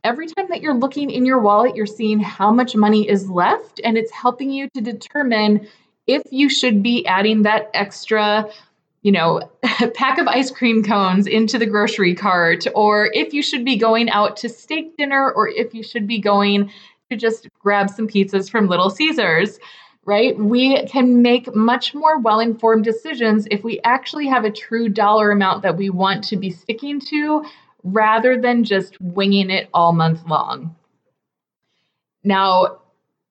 every 0.05 0.27
time 0.27 0.45
that 0.49 0.61
you're 0.61 0.75
looking 0.75 1.09
in 1.09 1.25
your 1.25 1.39
wallet, 1.39 1.75
you're 1.75 1.85
seeing 1.85 2.19
how 2.19 2.51
much 2.51 2.75
money 2.75 3.09
is 3.09 3.29
left, 3.29 3.81
and 3.83 3.97
it's 3.97 4.11
helping 4.11 4.51
you 4.51 4.69
to 4.75 4.81
determine 4.81 5.67
if 6.07 6.21
you 6.31 6.47
should 6.47 6.83
be 6.83 7.05
adding 7.07 7.41
that 7.41 7.69
extra 7.73 8.49
you 9.01 9.11
know, 9.11 9.39
pack 9.93 10.17
of 10.17 10.27
ice 10.27 10.49
cream 10.49 10.83
cones 10.83 11.27
into 11.27 11.59
the 11.59 11.67
grocery 11.67 12.15
cart, 12.15 12.65
or 12.73 13.11
if 13.13 13.33
you 13.33 13.43
should 13.43 13.63
be 13.63 13.77
going 13.77 14.09
out 14.09 14.35
to 14.37 14.49
steak 14.49 14.97
dinner, 14.97 15.31
or 15.31 15.47
if 15.47 15.75
you 15.75 15.83
should 15.83 16.07
be 16.07 16.19
going 16.19 16.71
to 17.11 17.15
just 17.15 17.47
grab 17.59 17.87
some 17.91 18.07
pizzas 18.07 18.49
from 18.49 18.67
Little 18.67 18.89
Caesars, 18.89 19.59
right? 20.05 20.35
We 20.39 20.87
can 20.87 21.21
make 21.21 21.55
much 21.55 21.93
more 21.93 22.17
well 22.17 22.39
informed 22.39 22.83
decisions 22.83 23.47
if 23.51 23.63
we 23.63 23.79
actually 23.83 24.25
have 24.25 24.43
a 24.43 24.49
true 24.49 24.89
dollar 24.89 25.29
amount 25.29 25.61
that 25.61 25.77
we 25.77 25.91
want 25.91 26.23
to 26.25 26.35
be 26.35 26.49
sticking 26.49 26.99
to 27.01 27.45
rather 27.85 28.39
than 28.39 28.63
just 28.63 28.99
winging 28.99 29.49
it 29.49 29.69
all 29.73 29.93
month 29.93 30.27
long. 30.27 30.75
Now, 32.23 32.79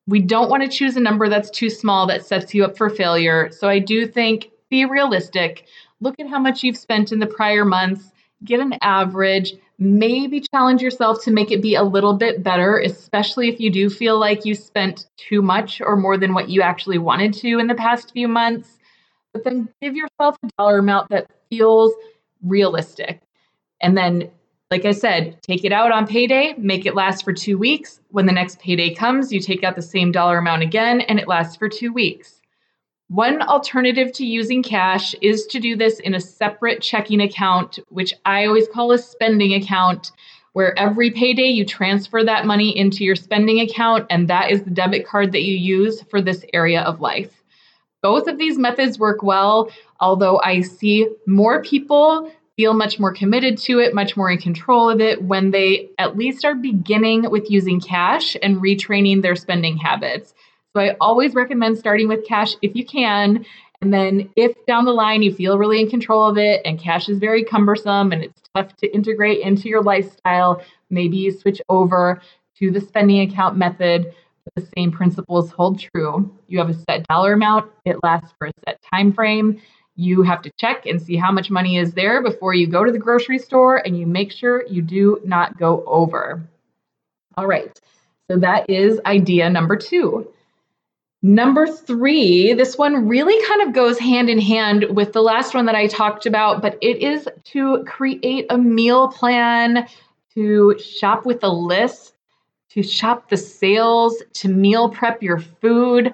we 0.06 0.20
don't 0.20 0.48
want 0.48 0.62
to 0.62 0.68
choose 0.68 0.96
a 0.96 1.00
number 1.00 1.28
that's 1.28 1.50
too 1.50 1.68
small 1.68 2.06
that 2.06 2.24
sets 2.24 2.54
you 2.54 2.64
up 2.64 2.76
for 2.76 2.88
failure. 2.88 3.50
So 3.50 3.68
I 3.68 3.80
do 3.80 4.06
think 4.06 4.50
be 4.70 4.84
realistic. 4.84 5.66
Look 6.00 6.14
at 6.20 6.28
how 6.28 6.38
much 6.38 6.62
you've 6.62 6.76
spent 6.76 7.10
in 7.10 7.18
the 7.18 7.26
prior 7.26 7.64
months, 7.64 8.12
get 8.44 8.60
an 8.60 8.74
average, 8.80 9.54
maybe 9.78 10.40
challenge 10.54 10.82
yourself 10.82 11.24
to 11.24 11.32
make 11.32 11.50
it 11.50 11.60
be 11.60 11.74
a 11.74 11.82
little 11.82 12.14
bit 12.14 12.44
better, 12.44 12.78
especially 12.78 13.48
if 13.48 13.58
you 13.58 13.70
do 13.70 13.90
feel 13.90 14.20
like 14.20 14.44
you 14.44 14.54
spent 14.54 15.06
too 15.16 15.42
much 15.42 15.80
or 15.80 15.96
more 15.96 16.16
than 16.16 16.32
what 16.32 16.48
you 16.48 16.62
actually 16.62 16.98
wanted 16.98 17.34
to 17.34 17.58
in 17.58 17.66
the 17.66 17.74
past 17.74 18.12
few 18.12 18.28
months. 18.28 18.78
But 19.32 19.42
then 19.42 19.68
give 19.82 19.96
yourself 19.96 20.36
a 20.44 20.48
dollar 20.58 20.78
amount 20.78 21.08
that 21.08 21.28
feels 21.50 21.92
realistic. 22.42 23.20
And 23.80 23.96
then 23.96 24.30
Like 24.74 24.86
I 24.86 24.90
said, 24.90 25.40
take 25.40 25.64
it 25.64 25.70
out 25.70 25.92
on 25.92 26.04
payday, 26.04 26.56
make 26.58 26.84
it 26.84 26.96
last 26.96 27.22
for 27.22 27.32
two 27.32 27.56
weeks. 27.56 28.00
When 28.10 28.26
the 28.26 28.32
next 28.32 28.58
payday 28.58 28.92
comes, 28.92 29.32
you 29.32 29.38
take 29.38 29.62
out 29.62 29.76
the 29.76 29.82
same 29.82 30.10
dollar 30.10 30.38
amount 30.38 30.62
again 30.62 31.00
and 31.02 31.20
it 31.20 31.28
lasts 31.28 31.54
for 31.54 31.68
two 31.68 31.92
weeks. 31.92 32.42
One 33.06 33.40
alternative 33.40 34.10
to 34.14 34.26
using 34.26 34.64
cash 34.64 35.14
is 35.22 35.46
to 35.46 35.60
do 35.60 35.76
this 35.76 36.00
in 36.00 36.16
a 36.16 36.20
separate 36.20 36.82
checking 36.82 37.20
account, 37.20 37.78
which 37.90 38.14
I 38.26 38.46
always 38.46 38.66
call 38.66 38.90
a 38.90 38.98
spending 38.98 39.54
account, 39.54 40.10
where 40.54 40.76
every 40.76 41.12
payday 41.12 41.50
you 41.50 41.64
transfer 41.64 42.24
that 42.24 42.44
money 42.44 42.76
into 42.76 43.04
your 43.04 43.14
spending 43.14 43.60
account, 43.60 44.06
and 44.10 44.26
that 44.26 44.50
is 44.50 44.64
the 44.64 44.70
debit 44.70 45.06
card 45.06 45.30
that 45.30 45.44
you 45.44 45.54
use 45.54 46.02
for 46.10 46.20
this 46.20 46.44
area 46.52 46.80
of 46.80 47.00
life. 47.00 47.44
Both 48.02 48.26
of 48.26 48.38
these 48.38 48.58
methods 48.58 48.98
work 48.98 49.22
well, 49.22 49.70
although 50.00 50.40
I 50.40 50.62
see 50.62 51.08
more 51.28 51.62
people 51.62 52.28
feel 52.56 52.74
much 52.74 52.98
more 52.98 53.12
committed 53.12 53.58
to 53.58 53.80
it, 53.80 53.94
much 53.94 54.16
more 54.16 54.30
in 54.30 54.38
control 54.38 54.88
of 54.88 55.00
it 55.00 55.22
when 55.22 55.50
they 55.50 55.90
at 55.98 56.16
least 56.16 56.44
are 56.44 56.54
beginning 56.54 57.28
with 57.30 57.50
using 57.50 57.80
cash 57.80 58.36
and 58.42 58.58
retraining 58.58 59.22
their 59.22 59.36
spending 59.36 59.76
habits. 59.76 60.34
So 60.74 60.82
I 60.82 60.96
always 61.00 61.34
recommend 61.34 61.78
starting 61.78 62.08
with 62.08 62.26
cash 62.26 62.54
if 62.62 62.74
you 62.74 62.84
can. 62.84 63.44
And 63.80 63.92
then 63.92 64.30
if 64.36 64.52
down 64.66 64.84
the 64.84 64.92
line 64.92 65.22
you 65.22 65.34
feel 65.34 65.58
really 65.58 65.80
in 65.80 65.90
control 65.90 66.28
of 66.28 66.38
it 66.38 66.62
and 66.64 66.78
cash 66.78 67.08
is 67.08 67.18
very 67.18 67.44
cumbersome 67.44 68.12
and 68.12 68.24
it's 68.24 68.40
tough 68.54 68.74
to 68.76 68.94
integrate 68.94 69.40
into 69.40 69.68
your 69.68 69.82
lifestyle, 69.82 70.62
maybe 70.90 71.16
you 71.16 71.32
switch 71.32 71.60
over 71.68 72.20
to 72.58 72.70
the 72.70 72.80
spending 72.80 73.20
account 73.28 73.56
method. 73.56 74.12
The 74.56 74.66
same 74.76 74.92
principles 74.92 75.50
hold 75.50 75.80
true. 75.80 76.30
You 76.48 76.58
have 76.58 76.70
a 76.70 76.74
set 76.74 77.06
dollar 77.08 77.32
amount, 77.32 77.70
it 77.84 77.96
lasts 78.02 78.32
for 78.38 78.48
a 78.48 78.52
set 78.64 78.78
time 78.92 79.12
frame. 79.12 79.60
You 79.96 80.22
have 80.22 80.42
to 80.42 80.50
check 80.58 80.86
and 80.86 81.00
see 81.00 81.16
how 81.16 81.30
much 81.30 81.50
money 81.50 81.76
is 81.76 81.92
there 81.92 82.22
before 82.22 82.54
you 82.54 82.66
go 82.66 82.84
to 82.84 82.92
the 82.92 82.98
grocery 82.98 83.38
store 83.38 83.76
and 83.76 83.98
you 83.98 84.06
make 84.06 84.32
sure 84.32 84.66
you 84.66 84.82
do 84.82 85.20
not 85.24 85.58
go 85.58 85.84
over. 85.86 86.42
All 87.36 87.46
right. 87.46 87.78
So 88.30 88.38
that 88.38 88.68
is 88.68 89.00
idea 89.06 89.50
number 89.50 89.76
2. 89.76 90.26
Number 91.24 91.66
three, 91.66 92.52
this 92.52 92.76
one 92.76 93.08
really 93.08 93.42
kind 93.48 93.62
of 93.62 93.74
goes 93.74 93.98
hand 93.98 94.28
in 94.28 94.38
hand 94.38 94.84
with 94.90 95.14
the 95.14 95.22
last 95.22 95.54
one 95.54 95.64
that 95.64 95.74
I 95.74 95.86
talked 95.86 96.26
about, 96.26 96.60
but 96.60 96.76
it 96.82 96.98
is 96.98 97.26
to 97.44 97.82
create 97.84 98.44
a 98.50 98.58
meal 98.58 99.08
plan, 99.08 99.88
to 100.34 100.78
shop 100.78 101.24
with 101.24 101.42
a 101.42 101.48
list, 101.48 102.12
to 102.72 102.82
shop 102.82 103.30
the 103.30 103.38
sales, 103.38 104.22
to 104.34 104.48
meal 104.48 104.90
prep 104.90 105.22
your 105.22 105.38
food. 105.38 106.12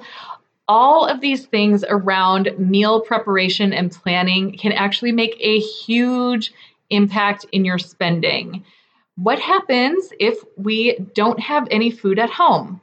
All 0.71 1.05
of 1.05 1.21
these 1.21 1.47
things 1.47 1.85
around 1.89 2.49
meal 2.57 3.01
preparation 3.01 3.73
and 3.73 3.91
planning 3.91 4.57
can 4.57 4.71
actually 4.71 5.11
make 5.11 5.37
a 5.41 5.59
huge 5.59 6.53
impact 6.91 7.45
in 7.51 7.65
your 7.65 7.79
spending. 7.79 8.65
What 9.17 9.41
happens 9.41 10.13
if 10.21 10.39
we 10.57 10.97
don't 11.13 11.41
have 11.41 11.67
any 11.73 11.91
food 11.91 12.21
at 12.21 12.31
home? 12.31 12.81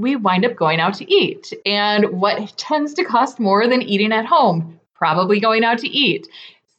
we 0.00 0.16
wind 0.16 0.44
up 0.44 0.56
going 0.56 0.80
out 0.80 0.94
to 0.94 1.12
eat. 1.12 1.52
And 1.66 2.06
what 2.10 2.56
tends 2.56 2.94
to 2.94 3.04
cost 3.04 3.38
more 3.38 3.68
than 3.68 3.82
eating 3.82 4.12
at 4.12 4.26
home? 4.26 4.80
Probably 4.94 5.40
going 5.40 5.62
out 5.62 5.78
to 5.78 5.88
eat. 5.88 6.26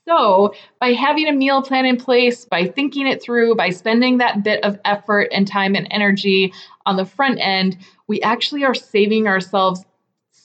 So, 0.07 0.55
by 0.79 0.93
having 0.93 1.27
a 1.27 1.31
meal 1.31 1.61
plan 1.61 1.85
in 1.85 1.97
place, 1.97 2.45
by 2.45 2.65
thinking 2.65 3.07
it 3.07 3.21
through, 3.21 3.55
by 3.55 3.69
spending 3.69 4.17
that 4.17 4.43
bit 4.43 4.63
of 4.63 4.79
effort 4.83 5.29
and 5.31 5.47
time 5.47 5.75
and 5.75 5.87
energy 5.91 6.51
on 6.87 6.97
the 6.97 7.05
front 7.05 7.39
end, 7.39 7.77
we 8.07 8.19
actually 8.21 8.63
are 8.63 8.73
saving 8.73 9.27
ourselves 9.27 9.85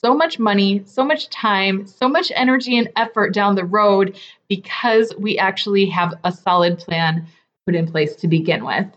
so 0.07 0.13
much 0.13 0.39
money, 0.39 0.81
so 0.85 1.03
much 1.03 1.29
time, 1.31 1.85
so 1.85 2.07
much 2.07 2.31
energy 2.33 2.77
and 2.77 2.89
effort 2.95 3.33
down 3.33 3.55
the 3.55 3.65
road 3.65 4.17
because 4.47 5.13
we 5.17 5.37
actually 5.37 5.85
have 5.85 6.13
a 6.23 6.31
solid 6.31 6.79
plan 6.79 7.27
put 7.65 7.75
in 7.75 7.91
place 7.91 8.15
to 8.15 8.25
begin 8.25 8.63
with. 8.63 8.87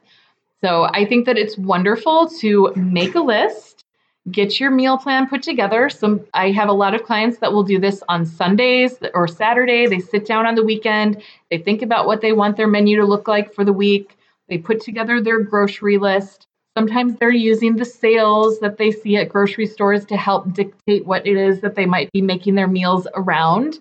So 0.60 0.84
I 0.84 1.04
think 1.04 1.26
that 1.26 1.36
it's 1.36 1.58
wonderful 1.58 2.28
to 2.38 2.72
make 2.76 3.16
a 3.16 3.20
list, 3.20 3.84
get 4.30 4.60
your 4.60 4.70
meal 4.70 4.98
plan 4.98 5.26
put 5.26 5.42
together. 5.42 5.90
Some 5.90 6.20
I 6.32 6.52
have 6.52 6.68
a 6.68 6.72
lot 6.84 6.94
of 6.94 7.02
clients 7.02 7.38
that 7.38 7.52
will 7.52 7.64
do 7.64 7.80
this 7.80 8.04
on 8.08 8.24
Sundays 8.24 8.96
or 9.12 9.26
Saturday. 9.26 9.88
They 9.88 9.98
sit 9.98 10.24
down 10.24 10.46
on 10.46 10.54
the 10.54 10.64
weekend, 10.64 11.20
they 11.50 11.58
think 11.58 11.82
about 11.82 12.06
what 12.06 12.20
they 12.20 12.32
want 12.32 12.56
their 12.56 12.68
menu 12.68 12.98
to 12.98 13.04
look 13.04 13.26
like 13.26 13.52
for 13.52 13.64
the 13.64 13.72
week. 13.72 14.16
They 14.48 14.58
put 14.58 14.80
together 14.80 15.20
their 15.20 15.40
grocery 15.40 15.98
list. 15.98 16.46
Sometimes 16.76 17.16
they're 17.16 17.30
using 17.30 17.76
the 17.76 17.84
sales 17.84 18.60
that 18.60 18.78
they 18.78 18.92
see 18.92 19.16
at 19.16 19.28
grocery 19.28 19.66
stores 19.66 20.04
to 20.06 20.16
help 20.16 20.52
dictate 20.52 21.04
what 21.04 21.26
it 21.26 21.36
is 21.36 21.60
that 21.60 21.74
they 21.74 21.86
might 21.86 22.10
be 22.12 22.22
making 22.22 22.54
their 22.54 22.68
meals 22.68 23.08
around. 23.14 23.80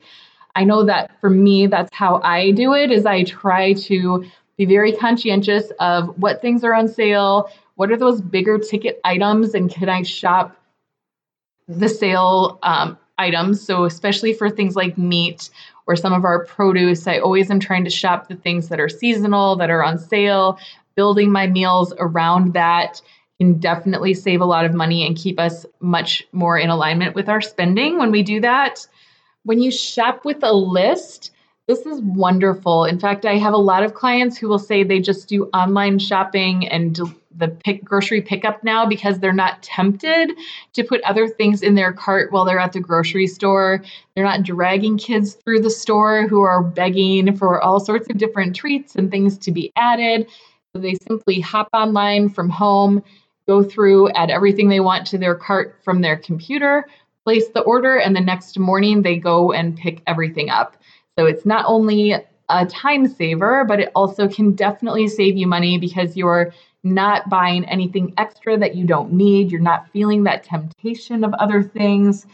I 0.56 0.64
know 0.64 0.84
that 0.84 1.12
for 1.22 1.30
me, 1.30 1.68
that's 1.68 1.94
how 1.94 2.20
I 2.24 2.52
do 2.52 2.74
it 2.74 2.92
is 2.92 3.06
I 3.06 3.24
try 3.24 3.74
to 3.74 4.26
be 4.58 4.66
very 4.66 4.92
conscientious 4.92 5.72
of 5.80 6.18
what 6.20 6.42
things 6.42 6.64
are 6.64 6.74
on 6.74 6.88
sale, 6.88 7.50
what 7.76 7.92
are 7.92 7.98
those 7.98 8.20
bigger 8.20 8.58
ticket 8.58 9.00
items, 9.06 9.54
and 9.54 9.72
can 9.72 9.88
I 9.88 10.02
shop 10.02 10.58
the 11.68 11.88
sale 11.88 12.60
um, 12.64 12.98
items? 13.18 13.66
So, 13.66 13.86
especially 13.86 14.34
for 14.34 14.50
things 14.50 14.76
like 14.76 14.98
meat 14.98 15.50
or 15.90 15.96
some 15.96 16.14
of 16.14 16.24
our 16.24 16.46
produce, 16.46 17.08
I 17.08 17.18
always 17.18 17.50
am 17.50 17.60
trying 17.60 17.84
to 17.84 17.90
shop 17.90 18.28
the 18.28 18.36
things 18.36 18.70
that 18.70 18.80
are 18.80 18.88
seasonal, 18.88 19.56
that 19.56 19.72
are 19.72 19.84
on 19.84 19.98
sale, 19.98 20.60
building 20.96 21.32
my 21.32 21.48
meals 21.48 21.92
around 21.98 22.54
that 22.54 23.02
can 23.40 23.58
definitely 23.58 24.14
save 24.14 24.40
a 24.40 24.46
lot 24.46 24.66
of 24.66 24.74
money 24.76 25.04
and 25.04 25.18
keep 25.18 25.40
us 25.40 25.66
much 25.80 26.24
more 26.32 26.60
in 26.60 26.70
alignment 26.70 27.16
with 27.16 27.28
our 27.28 27.42
spending 27.42 27.98
when 27.98 28.12
we 28.12 28.22
do 28.22 28.40
that. 28.40 28.86
When 29.46 29.60
you 29.60 29.72
shop 29.72 30.26
with 30.26 30.44
a 30.44 30.54
list, 30.54 31.32
this 31.66 31.88
is 31.88 32.02
wonderful. 32.02 32.86
In 32.86 33.00
fact, 33.00 33.26
I 33.26 33.38
have 33.38 33.54
a 33.54 33.58
lot 33.58 33.82
of 33.82 33.96
clients 33.96 34.38
who 34.38 34.48
will 34.48 34.60
say 34.60 34.84
they 34.84 35.00
just 35.00 35.28
do 35.28 35.46
online 35.56 35.98
shopping 35.98 36.68
and 36.68 37.00
the 37.36 37.48
pick 37.48 37.84
grocery 37.84 38.22
pickup 38.22 38.64
now 38.64 38.86
because 38.86 39.20
they're 39.20 39.32
not 39.32 39.62
tempted 39.62 40.32
to 40.74 40.84
put 40.84 41.02
other 41.02 41.28
things 41.28 41.62
in 41.62 41.76
their 41.76 41.94
cart 41.94 42.32
while 42.32 42.44
they're 42.44 42.60
at 42.60 42.74
the 42.74 42.80
grocery 42.80 43.28
store. 43.28 43.84
They're 44.16 44.24
not 44.24 44.44
dragging 44.44 44.98
kids 44.98 45.36
through 45.36 45.62
the 45.62 45.70
store 45.70 46.28
who 46.28 46.42
are 46.42 46.64
begging 46.64 47.36
for 47.38 47.62
all 47.62 47.80
sorts 47.80 48.10
of 48.10 48.18
different 48.18 48.56
treats 48.56 48.96
and 48.96 49.12
things 49.12 49.38
to 49.40 49.52
be 49.52 49.72
added. 49.76 50.28
So 50.74 50.82
they 50.82 50.96
simply 50.96 51.40
hop 51.40 51.70
online 51.74 52.30
from 52.30 52.50
home, 52.50 53.04
go 53.48 53.64
through, 53.64 54.10
add 54.12 54.30
everything 54.30 54.70
they 54.70 54.80
want 54.80 55.06
to 55.08 55.18
their 55.18 55.36
cart 55.36 55.80
from 55.84 56.02
their 56.02 56.18
computer, 56.18 56.86
place 57.24 57.48
the 57.50 57.62
order, 57.62 57.98
and 57.98 58.16
the 58.16 58.22
next 58.22 58.58
morning 58.58 59.02
they 59.02 59.18
go 59.18 59.52
and 59.52 59.78
pick 59.78 60.02
everything 60.08 60.50
up. 60.50 60.78
So 61.18 61.26
it's 61.26 61.46
not 61.46 61.66
only 61.68 62.16
a 62.50 62.66
time 62.66 63.08
saver, 63.08 63.64
but 63.66 63.80
it 63.80 63.92
also 63.96 64.28
can 64.28 64.54
definitely 64.54 65.08
save 65.08 65.38
you 65.38 65.46
money 65.48 65.78
because 65.78 66.18
you're 66.18 66.54
not 66.84 67.30
buying 67.30 67.66
anything 67.66 68.14
extra 68.18 68.58
that 68.58 68.76
you 68.76 68.86
don't 68.86 69.12
need. 69.12 69.52
You're 69.52 69.62
not 69.62 69.90
feeling 69.92 70.24
that 70.24 70.44
temptation 70.44 71.24
of 71.24 71.34
other 71.34 71.62
things. 71.62 72.26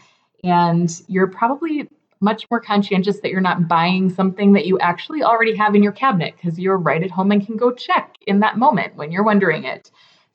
And 0.44 0.90
you're 1.08 1.26
probably 1.26 1.88
much 2.20 2.46
more 2.50 2.60
conscientious 2.60 3.20
that 3.20 3.30
you're 3.30 3.40
not 3.40 3.68
buying 3.68 4.08
something 4.08 4.52
that 4.52 4.66
you 4.66 4.78
actually 4.78 5.22
already 5.22 5.54
have 5.54 5.74
in 5.74 5.82
your 5.82 5.92
cabinet 5.92 6.34
because 6.36 6.58
you're 6.58 6.78
right 6.78 7.02
at 7.02 7.10
home 7.10 7.30
and 7.32 7.44
can 7.44 7.56
go 7.56 7.72
check 7.72 8.14
in 8.26 8.40
that 8.40 8.56
moment 8.56 8.96
when 8.96 9.10
you're 9.10 9.24
wondering 9.24 9.64
it. 9.64 9.90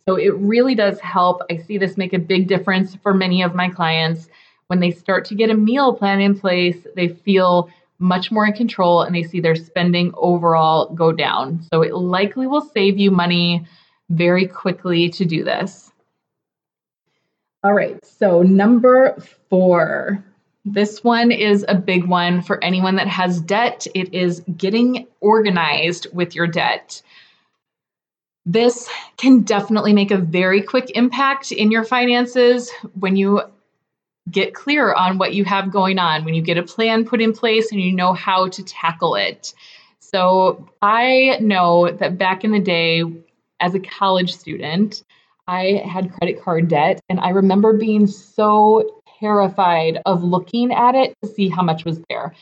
So 0.08 0.15
it 0.15 0.36
really 0.36 0.75
does 0.75 1.00
help. 1.00 1.41
I 1.50 1.58
see 1.58 1.77
this 1.77 1.98
make 1.98 2.13
a 2.13 2.20
big 2.20 2.48
difference 2.48 2.96
for 2.96 3.13
many 3.13 3.41
of 3.41 3.56
my 3.56 3.70
clients. 3.70 4.30
When 4.68 4.80
they 4.80 4.91
start 4.91 5.25
to 5.25 5.36
get 5.36 5.50
a 5.50 5.56
meal 5.56 5.94
plan 5.94 6.22
in 6.22 6.38
place, 6.38 6.86
they 6.96 7.08
feel 7.08 7.70
much 8.00 8.32
more 8.32 8.46
in 8.46 8.53
control 8.53 9.03
and 9.03 9.15
they 9.15 9.24
see 9.24 9.39
their 9.39 9.56
spending 9.56 10.12
overall 10.18 10.94
go 10.94 11.12
down. 11.12 11.62
So 11.72 11.82
it 11.82 11.94
likely 11.94 12.48
will 12.48 12.62
save 12.62 12.98
you 12.98 13.12
money 13.12 13.65
very 14.12 14.48
quickly 14.48 15.10
to 15.10 15.25
do 15.25 15.44
this. 15.44 15.91
All 17.63 17.74
right, 17.74 18.03
so 18.06 18.41
number 18.41 19.18
four. 19.50 20.24
This 20.63 21.03
one 21.03 21.32
is 21.32 21.65
a 21.68 21.75
big 21.75 22.06
one 22.06 22.41
for 22.44 22.63
anyone 22.63 22.96
that 22.98 23.08
has 23.08 23.41
debt. 23.41 23.88
It 23.96 24.13
is 24.13 24.41
getting 24.58 25.08
organized 25.20 26.08
with 26.13 26.36
your 26.36 26.46
debt. 26.46 27.01
This 28.46 28.89
can 29.18 29.41
definitely 29.41 29.94
make 29.94 30.12
a 30.12 30.18
very 30.18 30.62
quick 30.62 30.91
impact 30.96 31.51
in 31.51 31.72
your 31.72 31.84
finances 31.84 32.72
when 33.00 33.15
you 33.15 33.41
get 34.30 34.53
clear 34.53 34.94
on 34.94 35.18
what 35.18 35.34
you 35.34 35.46
have 35.46 35.72
going 35.72 35.98
on, 35.98 36.25
when 36.25 36.34
you 36.34 36.41
get 36.41 36.58
a 36.58 36.63
plan 36.63 37.06
put 37.06 37.22
in 37.22 37.34
place 37.34 37.72
and 37.72 37.82
you 37.82 37.94
know 37.94 38.13
how 38.13 38.48
to 38.50 38.63
tackle 38.63 39.15
it. 39.15 39.53
So 40.00 40.70
I 40.82 41.38
know 41.41 41.89
that 41.89 42.18
back 42.18 42.44
in 42.44 42.51
the 42.51 42.60
day, 42.60 43.03
as 43.62 43.75
a 43.75 43.80
college 43.80 44.34
student, 44.34 45.03
I 45.48 45.82
had 45.86 46.13
credit 46.13 46.41
card 46.41 46.68
debt, 46.68 47.00
and 47.10 47.20
I 47.20 47.30
remember 47.30 47.74
being 47.74 48.08
so 48.08 49.01
terrified 49.20 50.01
of 50.06 50.24
looking 50.24 50.74
at 50.74 50.96
it 50.96 51.15
to 51.24 51.30
see 51.30 51.50
how 51.50 51.62
much 51.62 51.86
was 51.86 52.01
there. 52.10 52.34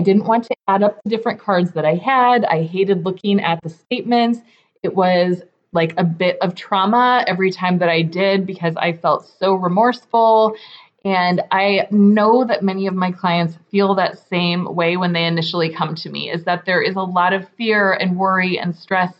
I 0.00 0.04
didn't 0.04 0.24
want 0.24 0.44
to 0.44 0.54
add 0.68 0.82
up 0.82 1.00
the 1.02 1.10
different 1.10 1.40
cards 1.40 1.72
that 1.72 1.84
I 1.84 1.94
had. 1.94 2.44
I 2.44 2.62
hated 2.62 3.04
looking 3.04 3.40
at 3.42 3.60
the 3.62 3.68
statements. 3.68 4.40
It 4.82 4.94
was 4.94 5.42
like 5.72 5.92
a 5.98 6.04
bit 6.04 6.38
of 6.40 6.54
trauma 6.54 7.24
every 7.26 7.50
time 7.50 7.78
that 7.78 7.88
I 7.88 8.02
did 8.02 8.46
because 8.46 8.74
I 8.76 8.92
felt 8.92 9.28
so 9.38 9.54
remorseful 9.54 10.54
and 11.04 11.42
I 11.50 11.86
know 11.90 12.44
that 12.44 12.62
many 12.62 12.86
of 12.86 12.94
my 12.94 13.12
clients 13.12 13.56
feel 13.70 13.94
that 13.94 14.18
same 14.28 14.74
way 14.74 14.96
when 14.96 15.12
they 15.12 15.24
initially 15.24 15.70
come 15.70 15.94
to 15.96 16.10
me 16.10 16.30
is 16.30 16.44
that 16.44 16.64
there 16.64 16.82
is 16.82 16.96
a 16.96 17.02
lot 17.02 17.32
of 17.32 17.48
fear 17.50 17.92
and 17.92 18.18
worry 18.18 18.58
and 18.58 18.74
stress 18.74 19.14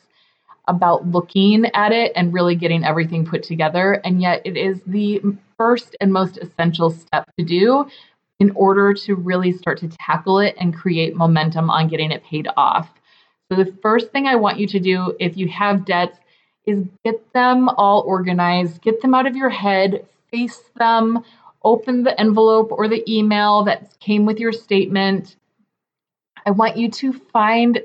about 0.69 1.09
looking 1.09 1.67
at 1.75 1.93
it 1.93 2.13
and 2.15 2.33
really 2.33 2.55
getting 2.55 2.85
everything 2.85 3.25
put 3.25 3.43
together. 3.43 3.95
And 4.05 4.23
yet, 4.23 4.43
it 4.45 4.57
is 4.57 4.81
the 4.87 5.21
first 5.57 5.97
and 6.01 6.13
most 6.13 6.39
essential 6.39 6.91
step 6.91 7.29
to 7.39 7.45
do 7.45 7.89
in 8.39 8.53
order 8.53 8.95
to 8.95 9.15
really 9.17 9.53
start 9.53 9.79
to 9.81 9.89
tackle 9.89 10.39
it 10.39 10.55
and 10.61 10.77
create 10.77 11.17
momentum 11.17 11.71
on 11.71 11.89
getting 11.89 12.13
it 12.13 12.23
paid 12.23 12.47
off. 12.57 12.89
So, 13.51 13.57
the 13.57 13.73
first 13.83 14.13
thing 14.13 14.27
I 14.27 14.37
want 14.37 14.61
you 14.61 14.67
to 14.69 14.79
do 14.79 15.17
if 15.19 15.37
you 15.37 15.49
have 15.49 15.85
debts 15.85 16.19
is 16.67 16.85
get 17.05 17.33
them 17.33 17.69
all 17.71 18.03
organized, 18.07 18.83
get 18.83 19.01
them 19.01 19.15
out 19.15 19.27
of 19.27 19.35
your 19.35 19.49
head, 19.49 20.07
face 20.31 20.63
them, 20.77 21.25
open 21.65 22.03
the 22.03 22.19
envelope 22.21 22.71
or 22.71 22.89
the 22.89 23.03
email 23.11 23.65
that 23.65 23.99
came 24.01 24.27
with 24.27 24.39
your 24.39 24.53
statement. 24.53 25.37
I 26.47 26.51
want 26.51 26.77
you 26.77 26.91
to 26.91 27.13
find 27.13 27.81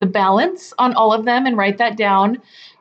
the 0.00 0.06
balance 0.06 0.72
on 0.78 0.94
all 0.94 1.12
of 1.12 1.24
them 1.24 1.46
and 1.46 1.56
write 1.56 1.78
that 1.78 1.96
down. 1.96 2.40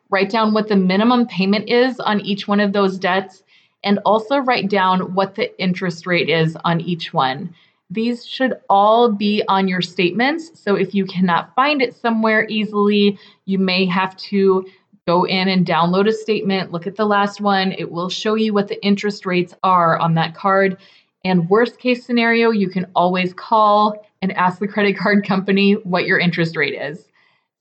Write 0.09 0.29
down 0.29 0.53
what 0.53 0.67
the 0.67 0.75
minimum 0.75 1.27
payment 1.27 1.69
is 1.69 1.99
on 1.99 2.21
each 2.21 2.47
one 2.47 2.59
of 2.59 2.73
those 2.73 2.97
debts 2.97 3.43
and 3.83 3.99
also 4.05 4.37
write 4.37 4.69
down 4.69 5.13
what 5.13 5.35
the 5.35 5.57
interest 5.61 6.05
rate 6.05 6.29
is 6.29 6.57
on 6.65 6.81
each 6.81 7.13
one. 7.13 7.53
These 7.89 8.25
should 8.25 8.55
all 8.69 9.11
be 9.11 9.43
on 9.47 9.67
your 9.67 9.81
statements. 9.81 10.59
So 10.59 10.75
if 10.75 10.95
you 10.95 11.05
cannot 11.05 11.53
find 11.55 11.81
it 11.81 11.95
somewhere 11.95 12.47
easily, 12.49 13.19
you 13.45 13.59
may 13.59 13.85
have 13.85 14.17
to 14.17 14.65
go 15.05 15.23
in 15.25 15.47
and 15.47 15.67
download 15.67 16.07
a 16.07 16.13
statement, 16.13 16.71
look 16.71 16.87
at 16.87 16.95
the 16.95 17.05
last 17.05 17.39
one. 17.39 17.73
It 17.73 17.91
will 17.91 18.09
show 18.09 18.33
you 18.33 18.53
what 18.53 18.67
the 18.67 18.83
interest 18.83 19.25
rates 19.25 19.53
are 19.61 19.99
on 19.99 20.15
that 20.15 20.33
card. 20.33 20.77
And 21.23 21.47
worst 21.47 21.77
case 21.77 22.03
scenario, 22.05 22.49
you 22.49 22.69
can 22.69 22.87
always 22.95 23.33
call 23.33 24.03
and 24.25 24.33
ask 24.33 24.57
the 24.57 24.67
credit 24.67 24.97
card 24.97 25.23
company 25.23 25.73
what 25.73 26.07
your 26.07 26.17
interest 26.17 26.57
rate 26.57 26.73
is. 26.73 27.07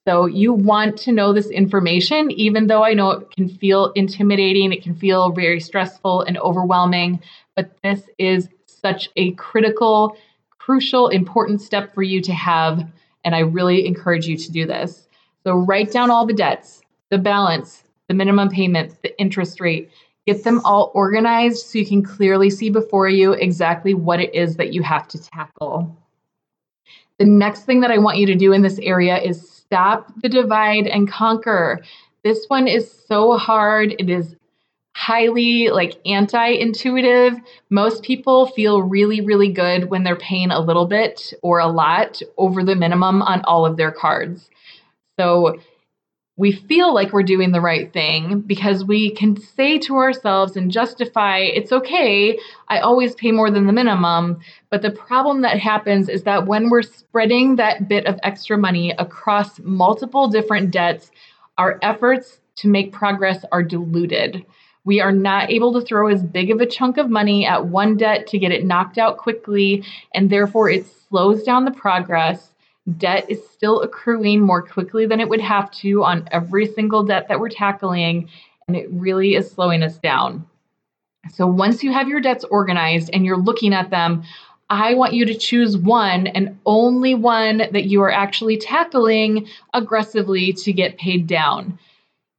So 0.08 0.24
you 0.24 0.54
want 0.54 0.96
to 1.00 1.12
know 1.12 1.34
this 1.34 1.50
information, 1.50 2.30
even 2.30 2.68
though 2.68 2.82
I 2.82 2.94
know 2.94 3.10
it 3.10 3.30
can 3.32 3.50
feel 3.50 3.92
intimidating, 3.92 4.72
it 4.72 4.82
can 4.82 4.94
feel 4.94 5.30
very 5.30 5.60
stressful 5.60 6.22
and 6.22 6.38
overwhelming, 6.38 7.20
but 7.54 7.76
this 7.82 8.08
is 8.16 8.48
such 8.64 9.10
a 9.16 9.32
critical, 9.32 10.16
crucial, 10.58 11.08
important 11.08 11.60
step 11.60 11.92
for 11.92 12.02
you 12.02 12.22
to 12.22 12.32
have. 12.32 12.82
And 13.26 13.34
I 13.34 13.40
really 13.40 13.86
encourage 13.86 14.26
you 14.26 14.38
to 14.38 14.50
do 14.50 14.66
this. 14.66 15.06
So 15.42 15.52
write 15.52 15.92
down 15.92 16.10
all 16.10 16.24
the 16.24 16.32
debts, 16.32 16.80
the 17.10 17.18
balance, 17.18 17.84
the 18.08 18.14
minimum 18.14 18.48
payment, 18.48 19.02
the 19.02 19.18
interest 19.20 19.60
rate. 19.60 19.90
Get 20.26 20.44
them 20.44 20.62
all 20.64 20.90
organized 20.94 21.66
so 21.66 21.78
you 21.78 21.84
can 21.84 22.02
clearly 22.02 22.48
see 22.48 22.70
before 22.70 23.10
you 23.10 23.32
exactly 23.32 23.92
what 23.92 24.20
it 24.20 24.34
is 24.34 24.56
that 24.56 24.72
you 24.72 24.82
have 24.82 25.06
to 25.08 25.22
tackle. 25.22 25.94
The 27.18 27.24
next 27.24 27.64
thing 27.64 27.80
that 27.80 27.90
I 27.90 27.98
want 27.98 28.18
you 28.18 28.26
to 28.26 28.34
do 28.34 28.52
in 28.52 28.62
this 28.62 28.78
area 28.80 29.18
is 29.18 29.48
stop 29.50 30.12
the 30.20 30.28
divide 30.28 30.86
and 30.86 31.10
conquer. 31.10 31.80
This 32.24 32.46
one 32.48 32.66
is 32.66 32.90
so 33.06 33.36
hard. 33.36 33.94
It 33.98 34.10
is 34.10 34.34
highly 34.96 35.68
like 35.70 35.98
anti-intuitive. 36.06 37.34
Most 37.70 38.02
people 38.02 38.46
feel 38.46 38.82
really 38.82 39.20
really 39.20 39.52
good 39.52 39.90
when 39.90 40.04
they're 40.04 40.16
paying 40.16 40.50
a 40.50 40.60
little 40.60 40.86
bit 40.86 41.32
or 41.42 41.58
a 41.58 41.66
lot 41.66 42.22
over 42.36 42.62
the 42.62 42.76
minimum 42.76 43.22
on 43.22 43.42
all 43.44 43.66
of 43.66 43.76
their 43.76 43.90
cards. 43.90 44.48
So 45.18 45.58
we 46.36 46.50
feel 46.50 46.92
like 46.92 47.12
we're 47.12 47.22
doing 47.22 47.52
the 47.52 47.60
right 47.60 47.92
thing 47.92 48.40
because 48.40 48.84
we 48.84 49.10
can 49.12 49.36
say 49.36 49.78
to 49.78 49.96
ourselves 49.96 50.56
and 50.56 50.70
justify 50.70 51.38
it's 51.38 51.70
okay, 51.70 52.38
I 52.68 52.80
always 52.80 53.14
pay 53.14 53.30
more 53.30 53.50
than 53.50 53.66
the 53.66 53.72
minimum. 53.72 54.40
But 54.68 54.82
the 54.82 54.90
problem 54.90 55.42
that 55.42 55.60
happens 55.60 56.08
is 56.08 56.24
that 56.24 56.46
when 56.46 56.70
we're 56.70 56.82
spreading 56.82 57.56
that 57.56 57.88
bit 57.88 58.06
of 58.06 58.18
extra 58.24 58.58
money 58.58 58.92
across 58.98 59.60
multiple 59.60 60.26
different 60.26 60.72
debts, 60.72 61.12
our 61.56 61.78
efforts 61.82 62.40
to 62.56 62.68
make 62.68 62.92
progress 62.92 63.44
are 63.52 63.62
diluted. 63.62 64.44
We 64.84 65.00
are 65.00 65.12
not 65.12 65.50
able 65.50 65.72
to 65.74 65.86
throw 65.86 66.08
as 66.08 66.22
big 66.24 66.50
of 66.50 66.60
a 66.60 66.66
chunk 66.66 66.98
of 66.98 67.08
money 67.08 67.46
at 67.46 67.66
one 67.66 67.96
debt 67.96 68.26
to 68.28 68.38
get 68.38 68.52
it 68.52 68.66
knocked 68.66 68.98
out 68.98 69.18
quickly, 69.18 69.84
and 70.14 70.28
therefore 70.28 70.68
it 70.68 70.84
slows 71.08 71.44
down 71.44 71.64
the 71.64 71.70
progress 71.70 72.53
debt 72.98 73.26
is 73.28 73.40
still 73.50 73.80
accruing 73.80 74.40
more 74.40 74.62
quickly 74.62 75.06
than 75.06 75.20
it 75.20 75.28
would 75.28 75.40
have 75.40 75.70
to 75.70 76.04
on 76.04 76.28
every 76.30 76.66
single 76.66 77.02
debt 77.02 77.28
that 77.28 77.40
we're 77.40 77.48
tackling, 77.48 78.28
and 78.68 78.76
it 78.76 78.88
really 78.90 79.34
is 79.34 79.50
slowing 79.50 79.82
us 79.82 79.98
down. 79.98 80.46
So 81.32 81.46
once 81.46 81.82
you 81.82 81.92
have 81.92 82.08
your 82.08 82.20
debts 82.20 82.44
organized 82.44 83.10
and 83.12 83.24
you're 83.24 83.38
looking 83.38 83.72
at 83.72 83.90
them, 83.90 84.24
I 84.68 84.94
want 84.94 85.14
you 85.14 85.24
to 85.26 85.34
choose 85.34 85.76
one 85.76 86.26
and 86.26 86.58
only 86.66 87.14
one 87.14 87.58
that 87.58 87.84
you 87.84 88.02
are 88.02 88.12
actually 88.12 88.58
tackling 88.58 89.46
aggressively 89.72 90.52
to 90.54 90.72
get 90.72 90.98
paid 90.98 91.26
down. 91.26 91.78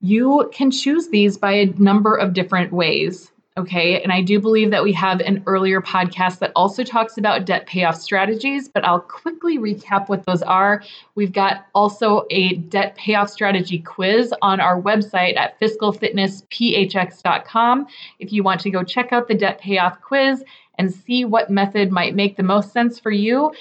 You 0.02 0.50
can 0.54 0.70
choose 0.70 1.10
these 1.10 1.38
by 1.38 1.54
a 1.54 1.66
number 1.78 2.16
of 2.16 2.34
different 2.34 2.72
ways. 2.72 3.32
Okay. 3.58 4.04
And 4.04 4.12
I 4.12 4.22
do 4.22 4.42
believe 4.42 4.70
that 4.72 4.84
we 4.84 4.92
have 4.94 5.22
an 5.22 5.42
earlier 5.46 5.80
podcast 5.80 6.40
that 6.40 6.52
also 6.58 6.84
talks 6.84 7.18
about 7.18 7.46
debt 7.46 7.66
payoff 7.68 7.96
strategies, 7.96 8.68
but 8.68 8.84
I'll 8.84 9.00
quickly 9.00 9.58
recap 9.58 10.10
what 10.10 10.26
those 10.26 10.42
are. 10.42 10.84
We've 11.16 11.32
got 11.32 11.66
also 11.74 12.26
a 12.32 12.56
debt 12.56 12.98
payoff 12.98 13.30
strategy 13.30 13.80
quiz 13.80 14.34
on 14.42 14.60
our 14.60 14.82
website 14.82 15.38
at 15.38 15.58
fiscalfitnessphx.com. 15.62 17.88
If 18.20 18.34
you 18.34 18.44
want 18.44 18.60
to 18.60 18.70
go 18.70 18.84
check 18.84 19.14
out 19.14 19.30
the 19.30 19.36
debt 19.36 19.62
payoff 19.62 20.02
quiz 20.02 20.44
and 20.78 20.94
see 20.94 21.24
what 21.24 21.50
method 21.50 21.94
might 21.94 22.14
make 22.14 22.36
the 22.36 22.44
most 22.44 22.74
sense 22.74 23.00
for 23.00 23.12
you, 23.12 23.54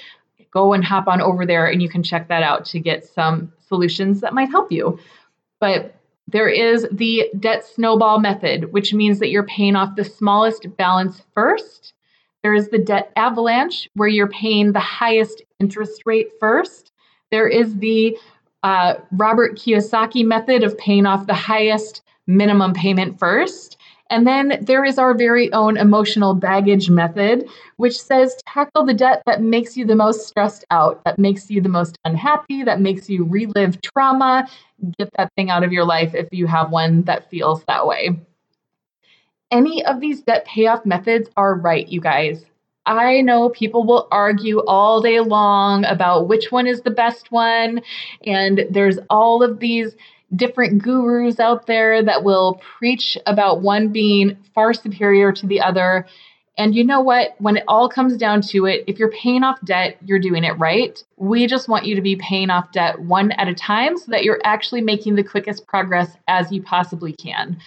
go 0.51 0.73
and 0.73 0.83
hop 0.83 1.07
on 1.07 1.21
over 1.21 1.45
there 1.45 1.67
and 1.67 1.81
you 1.81 1.87
can 1.87 2.03
check 2.03 2.27
that 2.27 2.43
out 2.43 2.65
to 2.65 2.81
get 2.81 3.05
some 3.05 3.53
solutions 3.65 4.19
that 4.19 4.33
might 4.33 4.49
help 4.49 4.73
you. 4.73 4.99
But 5.61 5.95
there 6.27 6.49
is 6.49 6.87
the 6.91 7.29
debt 7.39 7.65
snowball 7.65 8.19
method, 8.19 8.71
which 8.73 8.93
means 8.93 9.19
that 9.19 9.29
you're 9.29 9.43
paying 9.43 9.75
off 9.75 9.95
the 9.95 10.03
smallest 10.03 10.75
balance 10.77 11.21
first. 11.33 11.93
There 12.41 12.53
is 12.53 12.69
the 12.69 12.79
debt 12.79 13.11
avalanche, 13.15 13.89
where 13.93 14.07
you're 14.07 14.27
paying 14.27 14.71
the 14.71 14.79
highest 14.79 15.41
interest 15.59 16.01
rate 16.05 16.29
first. 16.39 16.91
There 17.31 17.47
is 17.47 17.77
the 17.77 18.17
uh, 18.63 18.95
Robert 19.11 19.57
Kiyosaki 19.57 20.25
method 20.25 20.63
of 20.63 20.77
paying 20.77 21.05
off 21.05 21.27
the 21.27 21.33
highest 21.33 22.01
minimum 22.27 22.73
payment 22.73 23.19
first. 23.19 23.77
And 24.09 24.27
then 24.27 24.59
there 24.61 24.85
is 24.85 24.99
our 24.99 25.15
very 25.15 25.51
own 25.51 25.77
emotional 25.77 26.35
baggage 26.35 26.89
method, 26.89 27.49
which 27.77 27.99
says 27.99 28.35
tackle 28.45 28.85
the 28.85 28.93
debt 28.93 29.23
that 29.25 29.41
makes 29.41 29.75
you 29.75 29.85
the 29.85 29.95
most 29.95 30.27
stressed 30.27 30.63
out, 30.69 31.03
that 31.05 31.17
makes 31.17 31.49
you 31.49 31.59
the 31.59 31.69
most 31.69 31.97
unhappy, 32.05 32.63
that 32.63 32.81
makes 32.81 33.09
you 33.09 33.25
relive 33.25 33.81
trauma. 33.81 34.47
Get 34.99 35.09
that 35.17 35.33
thing 35.35 35.49
out 35.49 35.63
of 35.63 35.73
your 35.73 35.85
life 35.85 36.13
if 36.13 36.27
you 36.31 36.45
have 36.45 36.69
one 36.69 37.01
that 37.03 37.29
feels 37.31 37.63
that 37.65 37.87
way. 37.87 38.19
Any 39.49 39.83
of 39.85 39.99
these 40.01 40.21
debt 40.21 40.45
payoff 40.45 40.85
methods 40.85 41.29
are 41.35 41.55
right, 41.55 41.87
you 41.87 42.01
guys. 42.01 42.45
I 42.85 43.21
know 43.21 43.49
people 43.49 43.83
will 43.83 44.07
argue 44.11 44.63
all 44.65 45.01
day 45.01 45.19
long 45.19 45.85
about 45.85 46.27
which 46.27 46.51
one 46.51 46.67
is 46.67 46.81
the 46.81 46.91
best 46.91 47.31
one, 47.31 47.81
and 48.25 48.65
there's 48.69 48.99
all 49.09 49.41
of 49.41 49.59
these 49.59 49.95
different 50.35 50.81
gurus 50.81 51.39
out 51.39 51.67
there 51.67 52.03
that 52.03 52.23
will 52.23 52.61
preach 52.77 53.17
about 53.25 53.61
one 53.61 53.89
being 53.89 54.37
far 54.53 54.73
superior 54.73 55.31
to 55.31 55.45
the 55.45 55.61
other. 55.61 56.05
And 56.57 56.73
you 56.73 56.83
know 56.83 57.01
what? 57.01 57.35
When 57.39 57.57
it 57.57 57.65
all 57.67 57.89
comes 57.89 58.15
down 58.17 58.41
to 58.43 58.65
it, 58.65 58.85
if 58.87 58.97
you're 58.97 59.11
paying 59.11 59.43
off 59.43 59.59
debt, 59.65 59.97
you're 60.05 60.19
doing 60.19 60.43
it 60.43 60.57
right. 60.57 61.01
We 61.17 61.47
just 61.47 61.67
want 61.67 61.85
you 61.85 61.95
to 61.95 62.01
be 62.01 62.15
paying 62.15 62.49
off 62.49 62.71
debt 62.71 62.99
one 62.99 63.31
at 63.33 63.49
a 63.49 63.53
time 63.53 63.97
so 63.97 64.11
that 64.11 64.23
you're 64.23 64.39
actually 64.45 64.81
making 64.81 65.15
the 65.15 65.23
quickest 65.23 65.67
progress 65.67 66.15
as 66.27 66.51
you 66.51 66.61
possibly 66.61 67.13
can. 67.13 67.57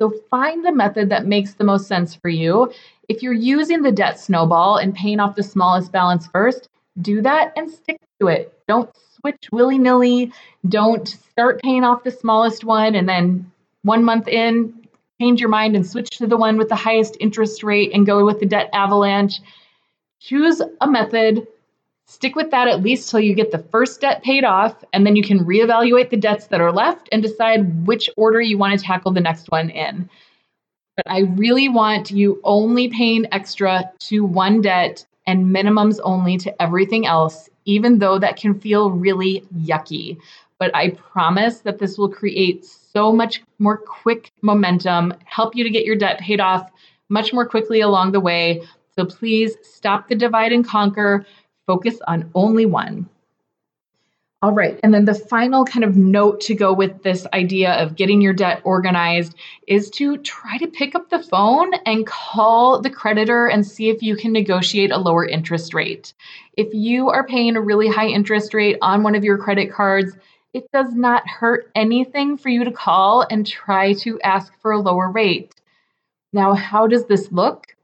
So 0.00 0.12
find 0.30 0.64
the 0.64 0.72
method 0.72 1.10
that 1.10 1.26
makes 1.26 1.54
the 1.54 1.64
most 1.64 1.86
sense 1.86 2.16
for 2.16 2.28
you. 2.28 2.72
If 3.08 3.22
you're 3.22 3.32
using 3.32 3.82
the 3.82 3.92
debt 3.92 4.18
snowball 4.18 4.78
and 4.78 4.94
paying 4.94 5.20
off 5.20 5.36
the 5.36 5.44
smallest 5.44 5.92
balance 5.92 6.26
first, 6.26 6.68
do 7.00 7.22
that 7.22 7.52
and 7.56 7.70
stick 7.70 7.98
to 8.20 8.26
it. 8.26 8.58
Don't 8.66 8.90
switch 9.22 9.48
willy 9.52 9.78
nilly. 9.78 10.32
Don't 10.68 11.08
start 11.08 11.62
paying 11.62 11.84
off 11.84 12.04
the 12.04 12.10
smallest 12.10 12.64
one 12.64 12.94
and 12.94 13.08
then 13.08 13.50
one 13.82 14.04
month 14.04 14.28
in, 14.28 14.86
change 15.20 15.40
your 15.40 15.48
mind 15.48 15.76
and 15.76 15.86
switch 15.86 16.10
to 16.18 16.26
the 16.26 16.36
one 16.36 16.58
with 16.58 16.68
the 16.68 16.76
highest 16.76 17.16
interest 17.20 17.62
rate 17.62 17.92
and 17.94 18.06
go 18.06 18.24
with 18.24 18.40
the 18.40 18.46
debt 18.46 18.68
avalanche. 18.72 19.40
Choose 20.20 20.60
a 20.80 20.86
method, 20.86 21.46
stick 22.06 22.36
with 22.36 22.50
that 22.50 22.68
at 22.68 22.82
least 22.82 23.10
till 23.10 23.20
you 23.20 23.34
get 23.34 23.50
the 23.50 23.58
first 23.58 24.00
debt 24.00 24.22
paid 24.22 24.44
off, 24.44 24.84
and 24.92 25.06
then 25.06 25.16
you 25.16 25.22
can 25.22 25.44
reevaluate 25.44 26.10
the 26.10 26.16
debts 26.16 26.48
that 26.48 26.60
are 26.60 26.72
left 26.72 27.08
and 27.10 27.22
decide 27.22 27.86
which 27.86 28.10
order 28.16 28.40
you 28.40 28.58
want 28.58 28.78
to 28.78 28.84
tackle 28.84 29.12
the 29.12 29.20
next 29.20 29.50
one 29.50 29.70
in. 29.70 30.08
But 30.96 31.10
I 31.10 31.20
really 31.20 31.68
want 31.68 32.10
you 32.10 32.40
only 32.44 32.88
paying 32.88 33.26
extra 33.32 33.90
to 34.00 34.24
one 34.24 34.60
debt 34.60 35.06
and 35.26 35.46
minimums 35.46 35.98
only 36.02 36.36
to 36.38 36.62
everything 36.62 37.06
else 37.06 37.48
even 37.64 37.98
though 37.98 38.18
that 38.18 38.36
can 38.36 38.58
feel 38.58 38.90
really 38.90 39.44
yucky. 39.58 40.18
But 40.58 40.74
I 40.74 40.90
promise 40.90 41.60
that 41.60 41.78
this 41.78 41.98
will 41.98 42.08
create 42.08 42.64
so 42.64 43.12
much 43.12 43.42
more 43.58 43.76
quick 43.76 44.30
momentum, 44.42 45.14
help 45.24 45.56
you 45.56 45.64
to 45.64 45.70
get 45.70 45.84
your 45.84 45.96
debt 45.96 46.20
paid 46.20 46.40
off 46.40 46.70
much 47.08 47.32
more 47.32 47.46
quickly 47.46 47.80
along 47.80 48.12
the 48.12 48.20
way. 48.20 48.62
So 48.94 49.04
please 49.04 49.56
stop 49.62 50.08
the 50.08 50.14
divide 50.14 50.52
and 50.52 50.66
conquer, 50.66 51.26
focus 51.66 51.98
on 52.06 52.30
only 52.34 52.66
one. 52.66 53.08
All 54.42 54.52
right. 54.52 54.80
And 54.82 54.92
then 54.92 55.04
the 55.04 55.14
final 55.14 55.64
kind 55.64 55.84
of 55.84 55.96
note 55.96 56.40
to 56.42 56.54
go 56.56 56.72
with 56.72 57.04
this 57.04 57.24
idea 57.32 57.74
of 57.74 57.94
getting 57.94 58.20
your 58.20 58.32
debt 58.32 58.60
organized 58.64 59.36
is 59.68 59.88
to 59.90 60.16
try 60.16 60.58
to 60.58 60.66
pick 60.66 60.96
up 60.96 61.10
the 61.10 61.22
phone 61.22 61.72
and 61.86 62.04
call 62.04 62.80
the 62.80 62.90
creditor 62.90 63.46
and 63.46 63.64
see 63.64 63.88
if 63.88 64.02
you 64.02 64.16
can 64.16 64.32
negotiate 64.32 64.90
a 64.90 64.98
lower 64.98 65.24
interest 65.24 65.74
rate. 65.74 66.12
If 66.56 66.74
you 66.74 67.08
are 67.08 67.24
paying 67.24 67.54
a 67.54 67.60
really 67.60 67.86
high 67.86 68.08
interest 68.08 68.52
rate 68.52 68.78
on 68.82 69.04
one 69.04 69.14
of 69.14 69.22
your 69.22 69.38
credit 69.38 69.72
cards, 69.72 70.16
it 70.52 70.68
does 70.72 70.92
not 70.92 71.26
hurt 71.28 71.70
anything 71.76 72.36
for 72.36 72.48
you 72.48 72.64
to 72.64 72.72
call 72.72 73.24
and 73.30 73.46
try 73.46 73.92
to 73.94 74.20
ask 74.22 74.52
for 74.60 74.72
a 74.72 74.80
lower 74.80 75.08
rate. 75.08 75.54
Now, 76.32 76.54
how 76.54 76.88
does 76.88 77.06
this 77.06 77.30
look? 77.30 77.76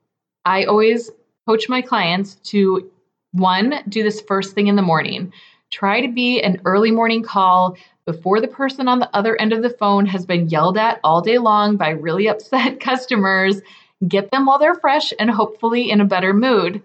I 0.44 0.64
always 0.64 1.09
coach 1.47 1.68
my 1.68 1.83
clients 1.83 2.35
to 2.51 2.90
one, 3.31 3.85
do 3.88 4.03
this 4.03 4.21
first 4.23 4.57
thing 4.57 4.66
in 4.66 4.75
the 4.75 4.83
morning. 4.83 5.33
Try 5.70 6.00
to 6.00 6.09
be 6.09 6.40
an 6.40 6.61
early 6.64 6.90
morning 6.90 7.22
call 7.22 7.76
before 8.07 8.40
the 8.40 8.48
person 8.48 8.88
on 8.88 9.00
the 9.00 9.14
other 9.14 9.38
end 9.40 9.52
of 9.52 9.62
the 9.62 9.70
phone 9.70 10.07
has 10.07 10.24
been 10.24 10.48
yelled 10.48 10.78
at 10.78 10.98
all 11.04 11.20
day 11.20 11.38
long 11.38 11.76
by 11.76 11.90
really 11.90 12.26
upset 12.28 12.81
customers. 12.81 13.61
Get 14.07 14.31
them 14.31 14.46
while 14.46 14.59
they're 14.59 14.74
fresh 14.74 15.12
and 15.18 15.31
hopefully 15.31 15.90
in 15.90 16.00
a 16.00 16.07
better 16.07 16.33
mood. 16.33 16.83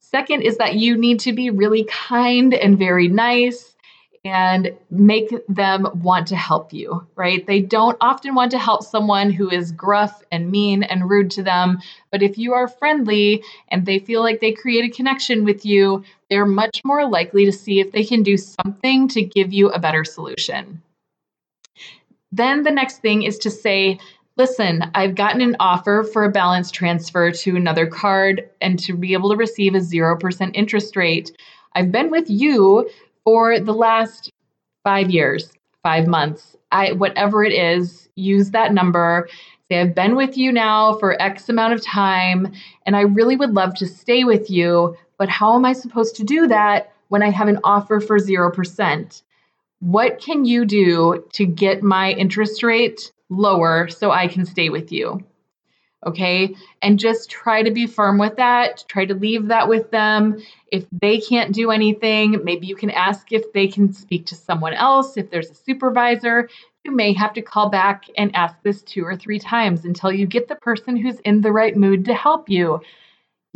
Second 0.00 0.42
is 0.42 0.58
that 0.58 0.74
you 0.74 0.96
need 0.96 1.20
to 1.20 1.32
be 1.32 1.50
really 1.50 1.84
kind 1.84 2.54
and 2.54 2.78
very 2.78 3.08
nice 3.08 3.76
and 4.26 4.72
make 4.90 5.32
them 5.48 5.86
want 6.02 6.26
to 6.28 6.36
help 6.36 6.72
you, 6.72 7.06
right? 7.14 7.46
They 7.46 7.60
don't 7.60 7.96
often 8.00 8.34
want 8.34 8.50
to 8.50 8.58
help 8.58 8.82
someone 8.82 9.30
who 9.30 9.48
is 9.48 9.72
gruff 9.72 10.22
and 10.32 10.50
mean 10.50 10.82
and 10.82 11.08
rude 11.08 11.30
to 11.32 11.42
them. 11.42 11.78
But 12.10 12.22
if 12.22 12.36
you 12.36 12.52
are 12.54 12.66
friendly 12.66 13.44
and 13.68 13.86
they 13.86 13.98
feel 13.98 14.22
like 14.22 14.40
they 14.40 14.52
create 14.52 14.84
a 14.84 14.94
connection 14.94 15.44
with 15.44 15.64
you, 15.64 16.04
they're 16.30 16.46
much 16.46 16.82
more 16.84 17.08
likely 17.08 17.44
to 17.44 17.52
see 17.52 17.80
if 17.80 17.92
they 17.92 18.04
can 18.04 18.22
do 18.22 18.36
something 18.36 19.08
to 19.08 19.22
give 19.22 19.52
you 19.52 19.70
a 19.70 19.78
better 19.78 20.04
solution. 20.04 20.82
Then 22.32 22.62
the 22.62 22.70
next 22.70 22.98
thing 22.98 23.22
is 23.22 23.38
to 23.38 23.50
say, 23.50 23.98
listen, 24.36 24.90
I've 24.94 25.14
gotten 25.14 25.40
an 25.40 25.56
offer 25.60 26.04
for 26.12 26.24
a 26.24 26.30
balance 26.30 26.70
transfer 26.70 27.30
to 27.30 27.56
another 27.56 27.86
card 27.86 28.48
and 28.60 28.78
to 28.80 28.96
be 28.96 29.12
able 29.12 29.30
to 29.30 29.36
receive 29.36 29.74
a 29.74 29.78
0% 29.78 30.50
interest 30.54 30.96
rate. 30.96 31.36
I've 31.74 31.92
been 31.92 32.10
with 32.10 32.28
you 32.28 32.90
for 33.24 33.58
the 33.58 33.74
last 33.74 34.30
five 34.84 35.10
years, 35.10 35.52
five 35.82 36.06
months, 36.06 36.56
I 36.72 36.92
whatever 36.92 37.44
it 37.44 37.52
is, 37.52 38.08
use 38.16 38.50
that 38.50 38.72
number. 38.72 39.28
Say, 39.68 39.80
I've 39.80 39.94
been 39.94 40.14
with 40.14 40.36
you 40.36 40.52
now 40.52 40.96
for 40.98 41.20
X 41.20 41.48
amount 41.48 41.72
of 41.72 41.82
time, 41.82 42.52
and 42.84 42.96
I 42.96 43.00
really 43.00 43.36
would 43.36 43.54
love 43.54 43.74
to 43.76 43.86
stay 43.86 44.24
with 44.24 44.48
you, 44.48 44.96
but 45.18 45.28
how 45.28 45.54
am 45.54 45.64
I 45.64 45.72
supposed 45.72 46.16
to 46.16 46.24
do 46.24 46.46
that 46.48 46.92
when 47.08 47.22
I 47.22 47.30
have 47.30 47.48
an 47.48 47.60
offer 47.64 48.00
for 48.00 48.18
0%? 48.18 49.22
What 49.80 50.20
can 50.20 50.44
you 50.44 50.64
do 50.64 51.24
to 51.32 51.46
get 51.46 51.82
my 51.82 52.12
interest 52.12 52.62
rate 52.62 53.12
lower 53.28 53.88
so 53.88 54.10
I 54.10 54.28
can 54.28 54.44
stay 54.44 54.68
with 54.68 54.92
you? 54.92 55.24
Okay. 56.06 56.54
And 56.82 56.98
just 56.98 57.30
try 57.30 57.62
to 57.62 57.70
be 57.70 57.86
firm 57.86 58.18
with 58.18 58.36
that. 58.36 58.84
Try 58.88 59.06
to 59.06 59.14
leave 59.14 59.48
that 59.48 59.68
with 59.68 59.90
them. 59.90 60.40
If 60.70 60.86
they 60.92 61.18
can't 61.20 61.52
do 61.52 61.70
anything, 61.70 62.44
maybe 62.44 62.66
you 62.66 62.76
can 62.76 62.90
ask 62.90 63.32
if 63.32 63.52
they 63.52 63.66
can 63.66 63.92
speak 63.92 64.26
to 64.26 64.34
someone 64.36 64.74
else. 64.74 65.16
If 65.16 65.30
there's 65.30 65.50
a 65.50 65.54
supervisor, 65.54 66.48
you 66.84 66.92
may 66.92 67.12
have 67.14 67.32
to 67.32 67.42
call 67.42 67.70
back 67.70 68.04
and 68.16 68.34
ask 68.36 68.54
this 68.62 68.82
two 68.82 69.04
or 69.04 69.16
three 69.16 69.40
times 69.40 69.84
until 69.84 70.12
you 70.12 70.26
get 70.26 70.46
the 70.46 70.54
person 70.54 70.96
who's 70.96 71.18
in 71.20 71.40
the 71.40 71.50
right 71.50 71.76
mood 71.76 72.04
to 72.04 72.14
help 72.14 72.48
you. 72.48 72.80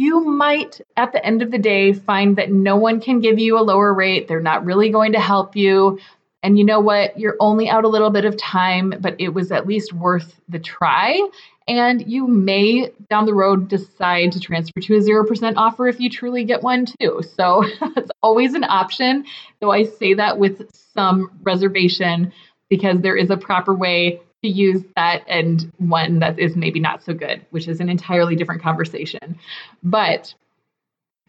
You 0.01 0.25
might, 0.25 0.81
at 0.97 1.13
the 1.13 1.23
end 1.23 1.43
of 1.43 1.51
the 1.51 1.59
day, 1.59 1.93
find 1.93 2.37
that 2.37 2.51
no 2.51 2.75
one 2.75 3.03
can 3.03 3.21
give 3.21 3.39
you 3.39 3.59
a 3.59 3.61
lower 3.61 3.93
rate. 3.93 4.29
They're 4.29 4.41
not 4.41 4.65
really 4.65 4.89
going 4.89 5.13
to 5.13 5.21
help 5.21 5.57
you. 5.57 5.99
And 6.43 6.59
you 6.59 6.65
know 6.65 6.81
what? 6.81 7.19
You're 7.19 7.37
only 7.39 7.69
out 7.69 7.85
a 7.85 7.89
little 7.89 8.09
bit 8.09 8.25
of 8.25 8.35
time, 8.39 8.95
but 8.99 9.15
it 9.19 9.35
was 9.35 9.53
at 9.53 9.67
least 9.67 9.93
worth 9.93 10.41
the 10.49 10.59
try. 10.59 11.21
And 11.69 12.11
you 12.11 12.27
may 12.27 12.91
down 13.11 13.27
the 13.27 13.35
road 13.35 13.69
decide 13.69 14.33
to 14.33 14.41
transfer 14.41 14.81
to 14.81 14.95
a 14.95 15.01
0% 15.01 15.53
offer 15.59 15.87
if 15.87 16.01
you 16.01 16.09
truly 16.09 16.45
get 16.45 16.63
one 16.63 16.87
too. 16.87 17.21
So 17.37 17.63
it's 17.95 18.11
always 18.23 18.55
an 18.55 18.65
option, 18.65 19.27
though 19.61 19.71
I 19.71 19.85
say 19.85 20.15
that 20.15 20.39
with 20.39 20.63
some 20.95 21.31
reservation 21.43 22.33
because 22.71 23.03
there 23.03 23.17
is 23.17 23.29
a 23.29 23.37
proper 23.37 23.75
way 23.75 24.23
to 24.43 24.49
use 24.49 24.83
that 24.97 25.23
and 25.29 25.71
one 25.79 26.19
that 26.21 26.39
is 26.39 26.57
maybe 26.57 26.81
not 26.81 27.03
so 27.03 27.13
good, 27.13 27.45
which 27.51 27.69
is 27.69 27.81
an 27.81 27.89
entirely 27.91 28.35
different 28.37 28.63
conversation. 28.63 29.39
But 29.83 30.35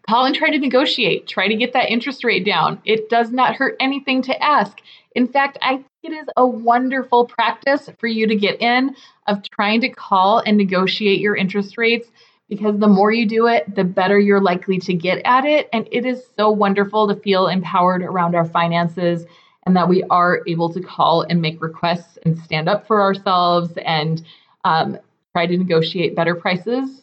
call 0.08 0.24
and 0.24 0.34
try 0.34 0.50
to 0.50 0.58
negotiate, 0.58 1.26
try 1.26 1.48
to 1.48 1.54
get 1.54 1.72
that 1.74 1.90
interest 1.90 2.24
rate 2.24 2.44
down. 2.44 2.80
It 2.84 3.08
does 3.08 3.30
not 3.30 3.56
hurt 3.56 3.76
anything 3.80 4.22
to 4.22 4.42
ask. 4.42 4.78
In 5.14 5.28
fact, 5.28 5.58
I 5.60 5.76
think 5.76 5.86
it 6.04 6.12
is 6.12 6.28
a 6.36 6.46
wonderful 6.46 7.26
practice 7.26 7.88
for 7.98 8.06
you 8.06 8.26
to 8.26 8.34
get 8.34 8.60
in 8.60 8.96
of 9.26 9.42
trying 9.50 9.82
to 9.82 9.88
call 9.88 10.38
and 10.38 10.56
negotiate 10.56 11.20
your 11.20 11.36
interest 11.36 11.76
rates 11.76 12.10
because 12.48 12.78
the 12.78 12.88
more 12.88 13.12
you 13.12 13.26
do 13.26 13.46
it, 13.46 13.74
the 13.74 13.84
better 13.84 14.18
you're 14.18 14.40
likely 14.40 14.78
to 14.78 14.94
get 14.94 15.22
at 15.24 15.44
it. 15.44 15.68
And 15.72 15.86
it 15.92 16.04
is 16.04 16.22
so 16.36 16.50
wonderful 16.50 17.08
to 17.08 17.14
feel 17.16 17.46
empowered 17.46 18.02
around 18.02 18.34
our 18.34 18.44
finances 18.44 19.24
and 19.64 19.76
that 19.76 19.88
we 19.88 20.02
are 20.04 20.42
able 20.46 20.72
to 20.72 20.80
call 20.80 21.22
and 21.22 21.40
make 21.40 21.62
requests 21.62 22.18
and 22.24 22.38
stand 22.38 22.68
up 22.68 22.86
for 22.86 23.00
ourselves 23.00 23.72
and 23.84 24.24
um, 24.64 24.98
try 25.34 25.46
to 25.46 25.56
negotiate 25.56 26.16
better 26.16 26.34
prices 26.34 27.02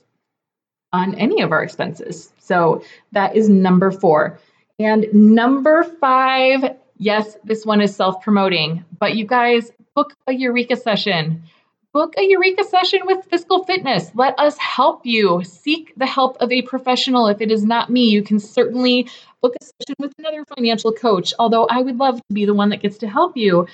on 0.91 1.15
any 1.15 1.41
of 1.41 1.52
our 1.52 1.63
expenses. 1.63 2.32
So 2.39 2.84
that 3.12 3.36
is 3.36 3.50
number 3.50 3.91
four. 3.91 4.39
And 4.80 5.06
number 5.13 5.84
five 5.84 6.78
Yes, 7.02 7.38
this 7.45 7.65
one 7.65 7.80
is 7.80 7.95
self 7.95 8.22
promoting, 8.22 8.84
but 9.00 9.15
you 9.15 9.26
guys 9.26 9.72
book 9.95 10.13
a 10.28 10.34
Eureka 10.34 10.76
session. 10.76 11.43
Book 11.91 12.13
a 12.19 12.21
Eureka 12.21 12.63
session 12.65 12.99
with 13.06 13.25
Fiscal 13.25 13.63
Fitness. 13.63 14.12
Let 14.13 14.39
us 14.39 14.56
help 14.60 15.08
you. 15.08 15.43
Seek 15.43 15.91
the 15.97 16.06
help 16.06 16.38
of 16.39 16.52
a 16.52 16.62
professional. 16.62 17.25
If 17.25 17.41
it 17.41 17.52
is 17.52 17.65
not 17.65 17.89
me, 17.89 18.10
you 18.10 18.21
can 18.21 18.39
certainly 18.39 19.10
book 19.41 19.56
a 19.60 19.65
session 19.65 19.95
with 19.97 20.13
another 20.19 20.45
financial 20.56 20.91
coach, 20.91 21.34
although 21.39 21.65
I 21.65 21.82
would 21.82 21.97
love 21.97 22.17
to 22.17 22.34
be 22.34 22.45
the 22.45 22.54
one 22.54 22.69
that 22.69 22.84
gets 22.84 22.99
to 22.99 23.08
help 23.08 23.36
you. 23.36 23.65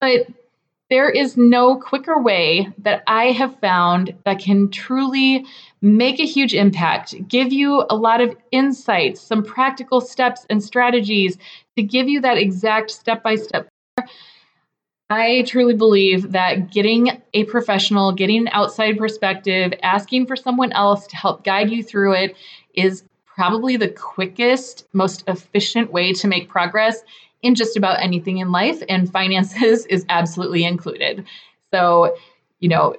But 0.00 0.28
there 0.88 1.10
is 1.10 1.36
no 1.36 1.76
quicker 1.80 2.22
way 2.22 2.68
that 2.78 3.02
I 3.08 3.32
have 3.32 3.58
found 3.58 4.14
that 4.24 4.38
can 4.38 4.70
truly 4.70 5.44
make 5.82 6.20
a 6.20 6.26
huge 6.26 6.54
impact, 6.54 7.26
give 7.26 7.52
you 7.52 7.84
a 7.90 7.96
lot 7.96 8.20
of 8.20 8.36
insights, 8.52 9.20
some 9.20 9.42
practical 9.42 10.00
steps 10.00 10.46
and 10.48 10.62
strategies 10.62 11.38
to 11.76 11.82
give 11.82 12.08
you 12.08 12.20
that 12.20 12.38
exact 12.38 12.92
step 12.92 13.24
by 13.24 13.34
step. 13.34 13.66
I 15.14 15.42
truly 15.42 15.74
believe 15.74 16.32
that 16.32 16.72
getting 16.72 17.22
a 17.34 17.44
professional, 17.44 18.10
getting 18.10 18.38
an 18.38 18.48
outside 18.50 18.98
perspective, 18.98 19.72
asking 19.84 20.26
for 20.26 20.34
someone 20.34 20.72
else 20.72 21.06
to 21.06 21.16
help 21.16 21.44
guide 21.44 21.70
you 21.70 21.84
through 21.84 22.14
it 22.14 22.36
is 22.74 23.04
probably 23.24 23.76
the 23.76 23.88
quickest, 23.88 24.88
most 24.92 25.22
efficient 25.28 25.92
way 25.92 26.12
to 26.14 26.26
make 26.26 26.48
progress 26.48 27.04
in 27.42 27.54
just 27.54 27.76
about 27.76 28.02
anything 28.02 28.38
in 28.38 28.50
life, 28.50 28.82
and 28.88 29.12
finances 29.12 29.86
is 29.90 30.04
absolutely 30.08 30.64
included. 30.64 31.24
So, 31.72 32.16
you 32.58 32.68
know, 32.68 32.96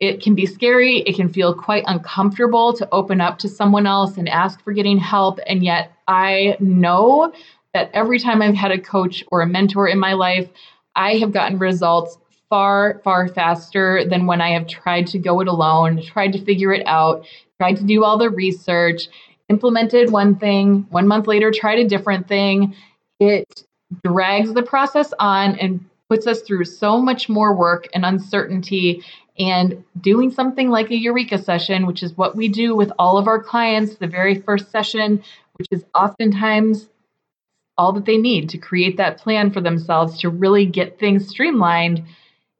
it 0.00 0.22
can 0.22 0.34
be 0.34 0.46
scary. 0.46 1.00
It 1.00 1.16
can 1.16 1.28
feel 1.28 1.52
quite 1.52 1.84
uncomfortable 1.86 2.72
to 2.72 2.88
open 2.92 3.20
up 3.20 3.38
to 3.40 3.48
someone 3.50 3.86
else 3.86 4.16
and 4.16 4.26
ask 4.26 4.64
for 4.64 4.72
getting 4.72 4.96
help. 4.96 5.38
And 5.46 5.62
yet, 5.62 5.92
I 6.08 6.56
know 6.60 7.30
that 7.74 7.90
every 7.92 8.18
time 8.18 8.40
I've 8.40 8.54
had 8.54 8.72
a 8.72 8.80
coach 8.80 9.22
or 9.30 9.42
a 9.42 9.46
mentor 9.46 9.86
in 9.86 9.98
my 9.98 10.14
life, 10.14 10.48
I 10.94 11.16
have 11.16 11.32
gotten 11.32 11.58
results 11.58 12.18
far, 12.48 13.00
far 13.02 13.28
faster 13.28 14.04
than 14.06 14.26
when 14.26 14.40
I 14.40 14.50
have 14.50 14.66
tried 14.66 15.06
to 15.08 15.18
go 15.18 15.40
it 15.40 15.48
alone, 15.48 16.02
tried 16.02 16.32
to 16.34 16.44
figure 16.44 16.72
it 16.72 16.86
out, 16.86 17.26
tried 17.58 17.78
to 17.78 17.84
do 17.84 18.04
all 18.04 18.18
the 18.18 18.28
research, 18.28 19.08
implemented 19.48 20.10
one 20.10 20.36
thing, 20.36 20.86
one 20.90 21.08
month 21.08 21.26
later, 21.26 21.50
tried 21.50 21.78
a 21.78 21.88
different 21.88 22.28
thing. 22.28 22.74
It 23.20 23.64
drags 24.04 24.52
the 24.52 24.62
process 24.62 25.12
on 25.18 25.58
and 25.58 25.84
puts 26.10 26.26
us 26.26 26.42
through 26.42 26.66
so 26.66 27.00
much 27.00 27.28
more 27.28 27.54
work 27.54 27.88
and 27.94 28.04
uncertainty. 28.04 29.02
And 29.38 29.82
doing 29.98 30.30
something 30.30 30.68
like 30.68 30.90
a 30.90 30.94
Eureka 30.94 31.38
session, 31.38 31.86
which 31.86 32.02
is 32.02 32.14
what 32.18 32.36
we 32.36 32.48
do 32.48 32.76
with 32.76 32.92
all 32.98 33.16
of 33.16 33.26
our 33.26 33.42
clients, 33.42 33.94
the 33.94 34.06
very 34.06 34.34
first 34.34 34.70
session, 34.70 35.22
which 35.54 35.68
is 35.70 35.84
oftentimes 35.94 36.90
all 37.78 37.92
that 37.92 38.04
they 38.04 38.16
need 38.16 38.48
to 38.50 38.58
create 38.58 38.96
that 38.96 39.18
plan 39.18 39.50
for 39.50 39.60
themselves 39.60 40.18
to 40.20 40.28
really 40.28 40.66
get 40.66 40.98
things 40.98 41.28
streamlined, 41.28 42.04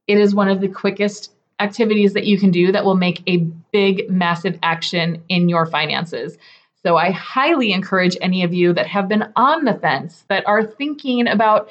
it 0.07 0.19
is 0.19 0.35
one 0.35 0.49
of 0.49 0.61
the 0.61 0.69
quickest 0.69 1.33
activities 1.61 2.15
that 2.15 2.27
you 2.27 2.39
can 2.39 2.51
do 2.51 2.73
that 2.73 2.85
will 2.85 2.97
make 2.97 3.23
a 3.27 3.39
big, 3.73 4.11
massive 4.11 4.59
action 4.63 5.23
in 5.29 5.49
your 5.49 5.67
finances. 5.67 6.37
So 6.85 6.97
I 6.97 7.13
highly 7.13 7.73
encourage 7.73 8.17
any 8.21 8.43
of 8.43 8.53
you 8.53 8.73
that 8.73 8.89
have 8.89 9.09
been 9.09 9.33
on 9.37 9.65
the 9.65 9.75
fence, 9.75 10.25
that 10.29 10.47
are 10.49 10.65
thinking 10.65 11.29
about 11.29 11.69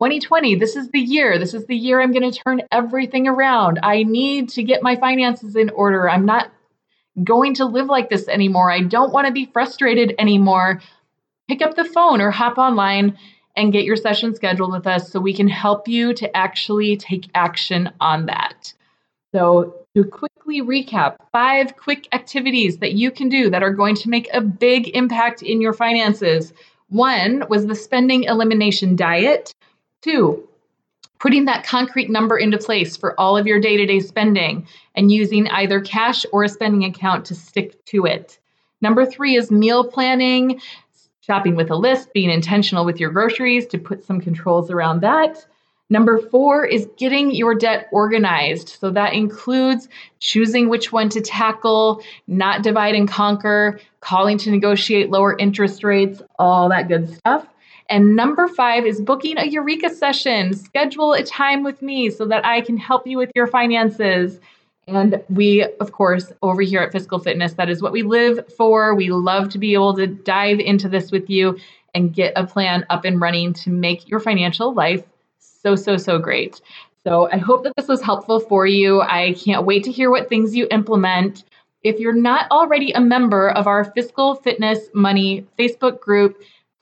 2020, 0.00 0.56
this 0.56 0.76
is 0.76 0.90
the 0.90 1.00
year. 1.00 1.38
This 1.38 1.54
is 1.54 1.66
the 1.66 1.76
year 1.76 2.00
I'm 2.00 2.12
going 2.12 2.30
to 2.30 2.38
turn 2.38 2.62
everything 2.70 3.26
around. 3.26 3.80
I 3.82 4.02
need 4.02 4.50
to 4.50 4.62
get 4.62 4.82
my 4.82 4.96
finances 4.96 5.56
in 5.56 5.70
order. 5.70 6.08
I'm 6.08 6.26
not 6.26 6.52
going 7.22 7.54
to 7.54 7.64
live 7.64 7.86
like 7.86 8.10
this 8.10 8.28
anymore. 8.28 8.70
I 8.70 8.80
don't 8.82 9.12
want 9.12 9.26
to 9.26 9.32
be 9.32 9.46
frustrated 9.46 10.14
anymore. 10.18 10.80
Pick 11.48 11.62
up 11.62 11.74
the 11.74 11.84
phone 11.84 12.20
or 12.20 12.30
hop 12.30 12.58
online 12.58 13.18
and 13.56 13.72
get 13.72 13.84
your 13.84 13.96
session 13.96 14.34
scheduled 14.34 14.72
with 14.72 14.86
us 14.86 15.10
so 15.10 15.20
we 15.20 15.34
can 15.34 15.48
help 15.48 15.86
you 15.86 16.14
to 16.14 16.36
actually 16.36 16.96
take 16.96 17.28
action 17.34 17.90
on 18.00 18.26
that. 18.26 18.72
So, 19.32 19.74
to 19.96 20.04
quickly 20.04 20.60
recap, 20.60 21.16
five 21.30 21.76
quick 21.76 22.08
activities 22.12 22.78
that 22.78 22.94
you 22.94 23.10
can 23.10 23.28
do 23.28 23.50
that 23.50 23.62
are 23.62 23.72
going 23.72 23.94
to 23.96 24.10
make 24.10 24.28
a 24.32 24.40
big 24.40 24.88
impact 24.96 25.42
in 25.42 25.60
your 25.60 25.72
finances. 25.72 26.52
One 26.88 27.44
was 27.48 27.66
the 27.66 27.74
spending 27.74 28.24
elimination 28.24 28.96
diet. 28.96 29.54
Two, 30.02 30.48
putting 31.20 31.44
that 31.44 31.64
concrete 31.64 32.10
number 32.10 32.36
into 32.36 32.58
place 32.58 32.96
for 32.96 33.18
all 33.18 33.36
of 33.36 33.46
your 33.46 33.60
day 33.60 33.76
to 33.76 33.86
day 33.86 34.00
spending 34.00 34.66
and 34.94 35.12
using 35.12 35.48
either 35.48 35.80
cash 35.80 36.26
or 36.32 36.44
a 36.44 36.48
spending 36.48 36.84
account 36.84 37.24
to 37.26 37.34
stick 37.34 37.84
to 37.86 38.04
it. 38.04 38.38
Number 38.80 39.06
three 39.06 39.36
is 39.36 39.50
meal 39.50 39.84
planning, 39.84 40.60
shopping 41.24 41.56
with 41.56 41.70
a 41.70 41.76
list, 41.76 42.12
being 42.12 42.30
intentional 42.30 42.84
with 42.84 43.00
your 43.00 43.10
groceries 43.10 43.66
to 43.68 43.78
put 43.78 44.04
some 44.04 44.20
controls 44.20 44.70
around 44.70 45.00
that. 45.00 45.46
Number 45.90 46.18
four 46.18 46.64
is 46.64 46.88
getting 46.96 47.34
your 47.34 47.54
debt 47.54 47.88
organized. 47.92 48.70
So 48.80 48.90
that 48.90 49.12
includes 49.12 49.88
choosing 50.18 50.68
which 50.68 50.92
one 50.92 51.08
to 51.10 51.20
tackle, 51.20 52.02
not 52.26 52.62
divide 52.62 52.94
and 52.94 53.08
conquer, 53.08 53.78
calling 54.00 54.38
to 54.38 54.50
negotiate 54.50 55.10
lower 55.10 55.36
interest 55.38 55.84
rates, 55.84 56.22
all 56.38 56.68
that 56.70 56.88
good 56.88 57.14
stuff. 57.14 57.46
And 57.90 58.16
number 58.16 58.48
five 58.48 58.86
is 58.86 59.00
booking 59.00 59.36
a 59.36 59.44
Eureka 59.44 59.90
session. 59.90 60.54
Schedule 60.54 61.12
a 61.12 61.22
time 61.22 61.62
with 61.62 61.82
me 61.82 62.08
so 62.08 62.24
that 62.26 62.44
I 62.46 62.62
can 62.62 62.78
help 62.78 63.06
you 63.06 63.18
with 63.18 63.30
your 63.34 63.46
finances. 63.46 64.40
And 64.86 65.22
we, 65.30 65.64
of 65.80 65.92
course, 65.92 66.32
over 66.42 66.60
here 66.60 66.80
at 66.80 66.92
Fiscal 66.92 67.18
Fitness, 67.18 67.54
that 67.54 67.70
is 67.70 67.80
what 67.80 67.92
we 67.92 68.02
live 68.02 68.52
for. 68.56 68.94
We 68.94 69.10
love 69.10 69.48
to 69.50 69.58
be 69.58 69.74
able 69.74 69.94
to 69.96 70.06
dive 70.06 70.60
into 70.60 70.88
this 70.88 71.10
with 71.10 71.30
you 71.30 71.58
and 71.94 72.12
get 72.12 72.32
a 72.36 72.46
plan 72.46 72.84
up 72.90 73.04
and 73.04 73.20
running 73.20 73.52
to 73.54 73.70
make 73.70 74.08
your 74.08 74.20
financial 74.20 74.74
life 74.74 75.02
so, 75.38 75.76
so, 75.76 75.96
so 75.96 76.18
great. 76.18 76.60
So 77.06 77.28
I 77.30 77.38
hope 77.38 77.64
that 77.64 77.74
this 77.76 77.88
was 77.88 78.02
helpful 78.02 78.40
for 78.40 78.66
you. 78.66 79.00
I 79.02 79.34
can't 79.34 79.64
wait 79.64 79.84
to 79.84 79.92
hear 79.92 80.10
what 80.10 80.28
things 80.28 80.54
you 80.54 80.66
implement. 80.70 81.44
If 81.82 82.00
you're 82.00 82.14
not 82.14 82.50
already 82.50 82.92
a 82.92 83.00
member 83.00 83.50
of 83.50 83.66
our 83.66 83.84
Fiscal 83.84 84.34
Fitness 84.34 84.88
Money 84.94 85.46
Facebook 85.58 86.00
group, 86.00 86.38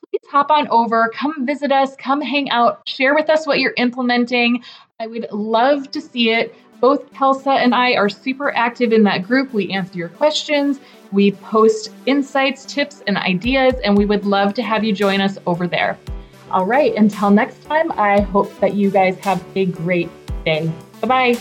please 0.09 0.29
hop 0.31 0.51
on 0.51 0.69
over, 0.69 1.11
come 1.15 1.45
visit 1.45 1.73
us, 1.73 1.97
come 1.97 2.21
hang 2.21 2.51
out, 2.51 2.88
share 2.88 3.15
with 3.15 3.29
us 3.29 3.47
what 3.47 3.59
you're 3.59 3.75
implementing. 3.77 4.62
I 5.01 5.09
would 5.09 5.27
love 5.33 5.91
to 5.91 6.01
see 6.01 6.31
it. 6.31 6.55
Both 6.83 7.11
Kelsa 7.12 7.57
and 7.59 7.75
I 7.77 7.92
are 7.92 8.09
super 8.09 8.53
active 8.57 8.92
in 8.92 9.05
that 9.05 9.23
group. 9.23 9.53
We 9.53 9.71
answer 9.71 9.97
your 9.97 10.09
questions, 10.09 10.81
we 11.12 11.31
post 11.31 11.92
insights, 12.07 12.66
tips, 12.66 13.05
and 13.07 13.16
ideas, 13.16 13.75
and 13.85 13.97
we 13.97 14.05
would 14.05 14.27
love 14.27 14.53
to 14.55 14.62
have 14.62 14.83
you 14.83 14.92
join 14.92 15.21
us 15.21 15.38
over 15.47 15.68
there. 15.68 15.97
All 16.51 16.66
right, 16.66 16.92
until 16.97 17.31
next 17.31 17.62
time, 17.62 17.92
I 17.92 18.21
hope 18.21 18.59
that 18.59 18.75
you 18.75 18.90
guys 18.90 19.16
have 19.21 19.40
a 19.55 19.66
great 19.66 20.11
day. 20.45 20.73
Bye 21.01 21.07
bye. 21.07 21.38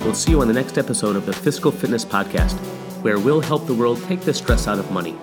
We'll 0.00 0.14
see 0.14 0.30
you 0.30 0.40
on 0.40 0.48
the 0.48 0.54
next 0.54 0.78
episode 0.78 1.16
of 1.16 1.26
the 1.26 1.32
Fiscal 1.32 1.72
Fitness 1.72 2.04
Podcast, 2.04 2.56
where 3.02 3.18
we'll 3.18 3.40
help 3.40 3.66
the 3.66 3.74
world 3.74 4.00
take 4.04 4.20
the 4.20 4.32
stress 4.32 4.68
out 4.68 4.78
of 4.78 4.92
money. 4.92 5.16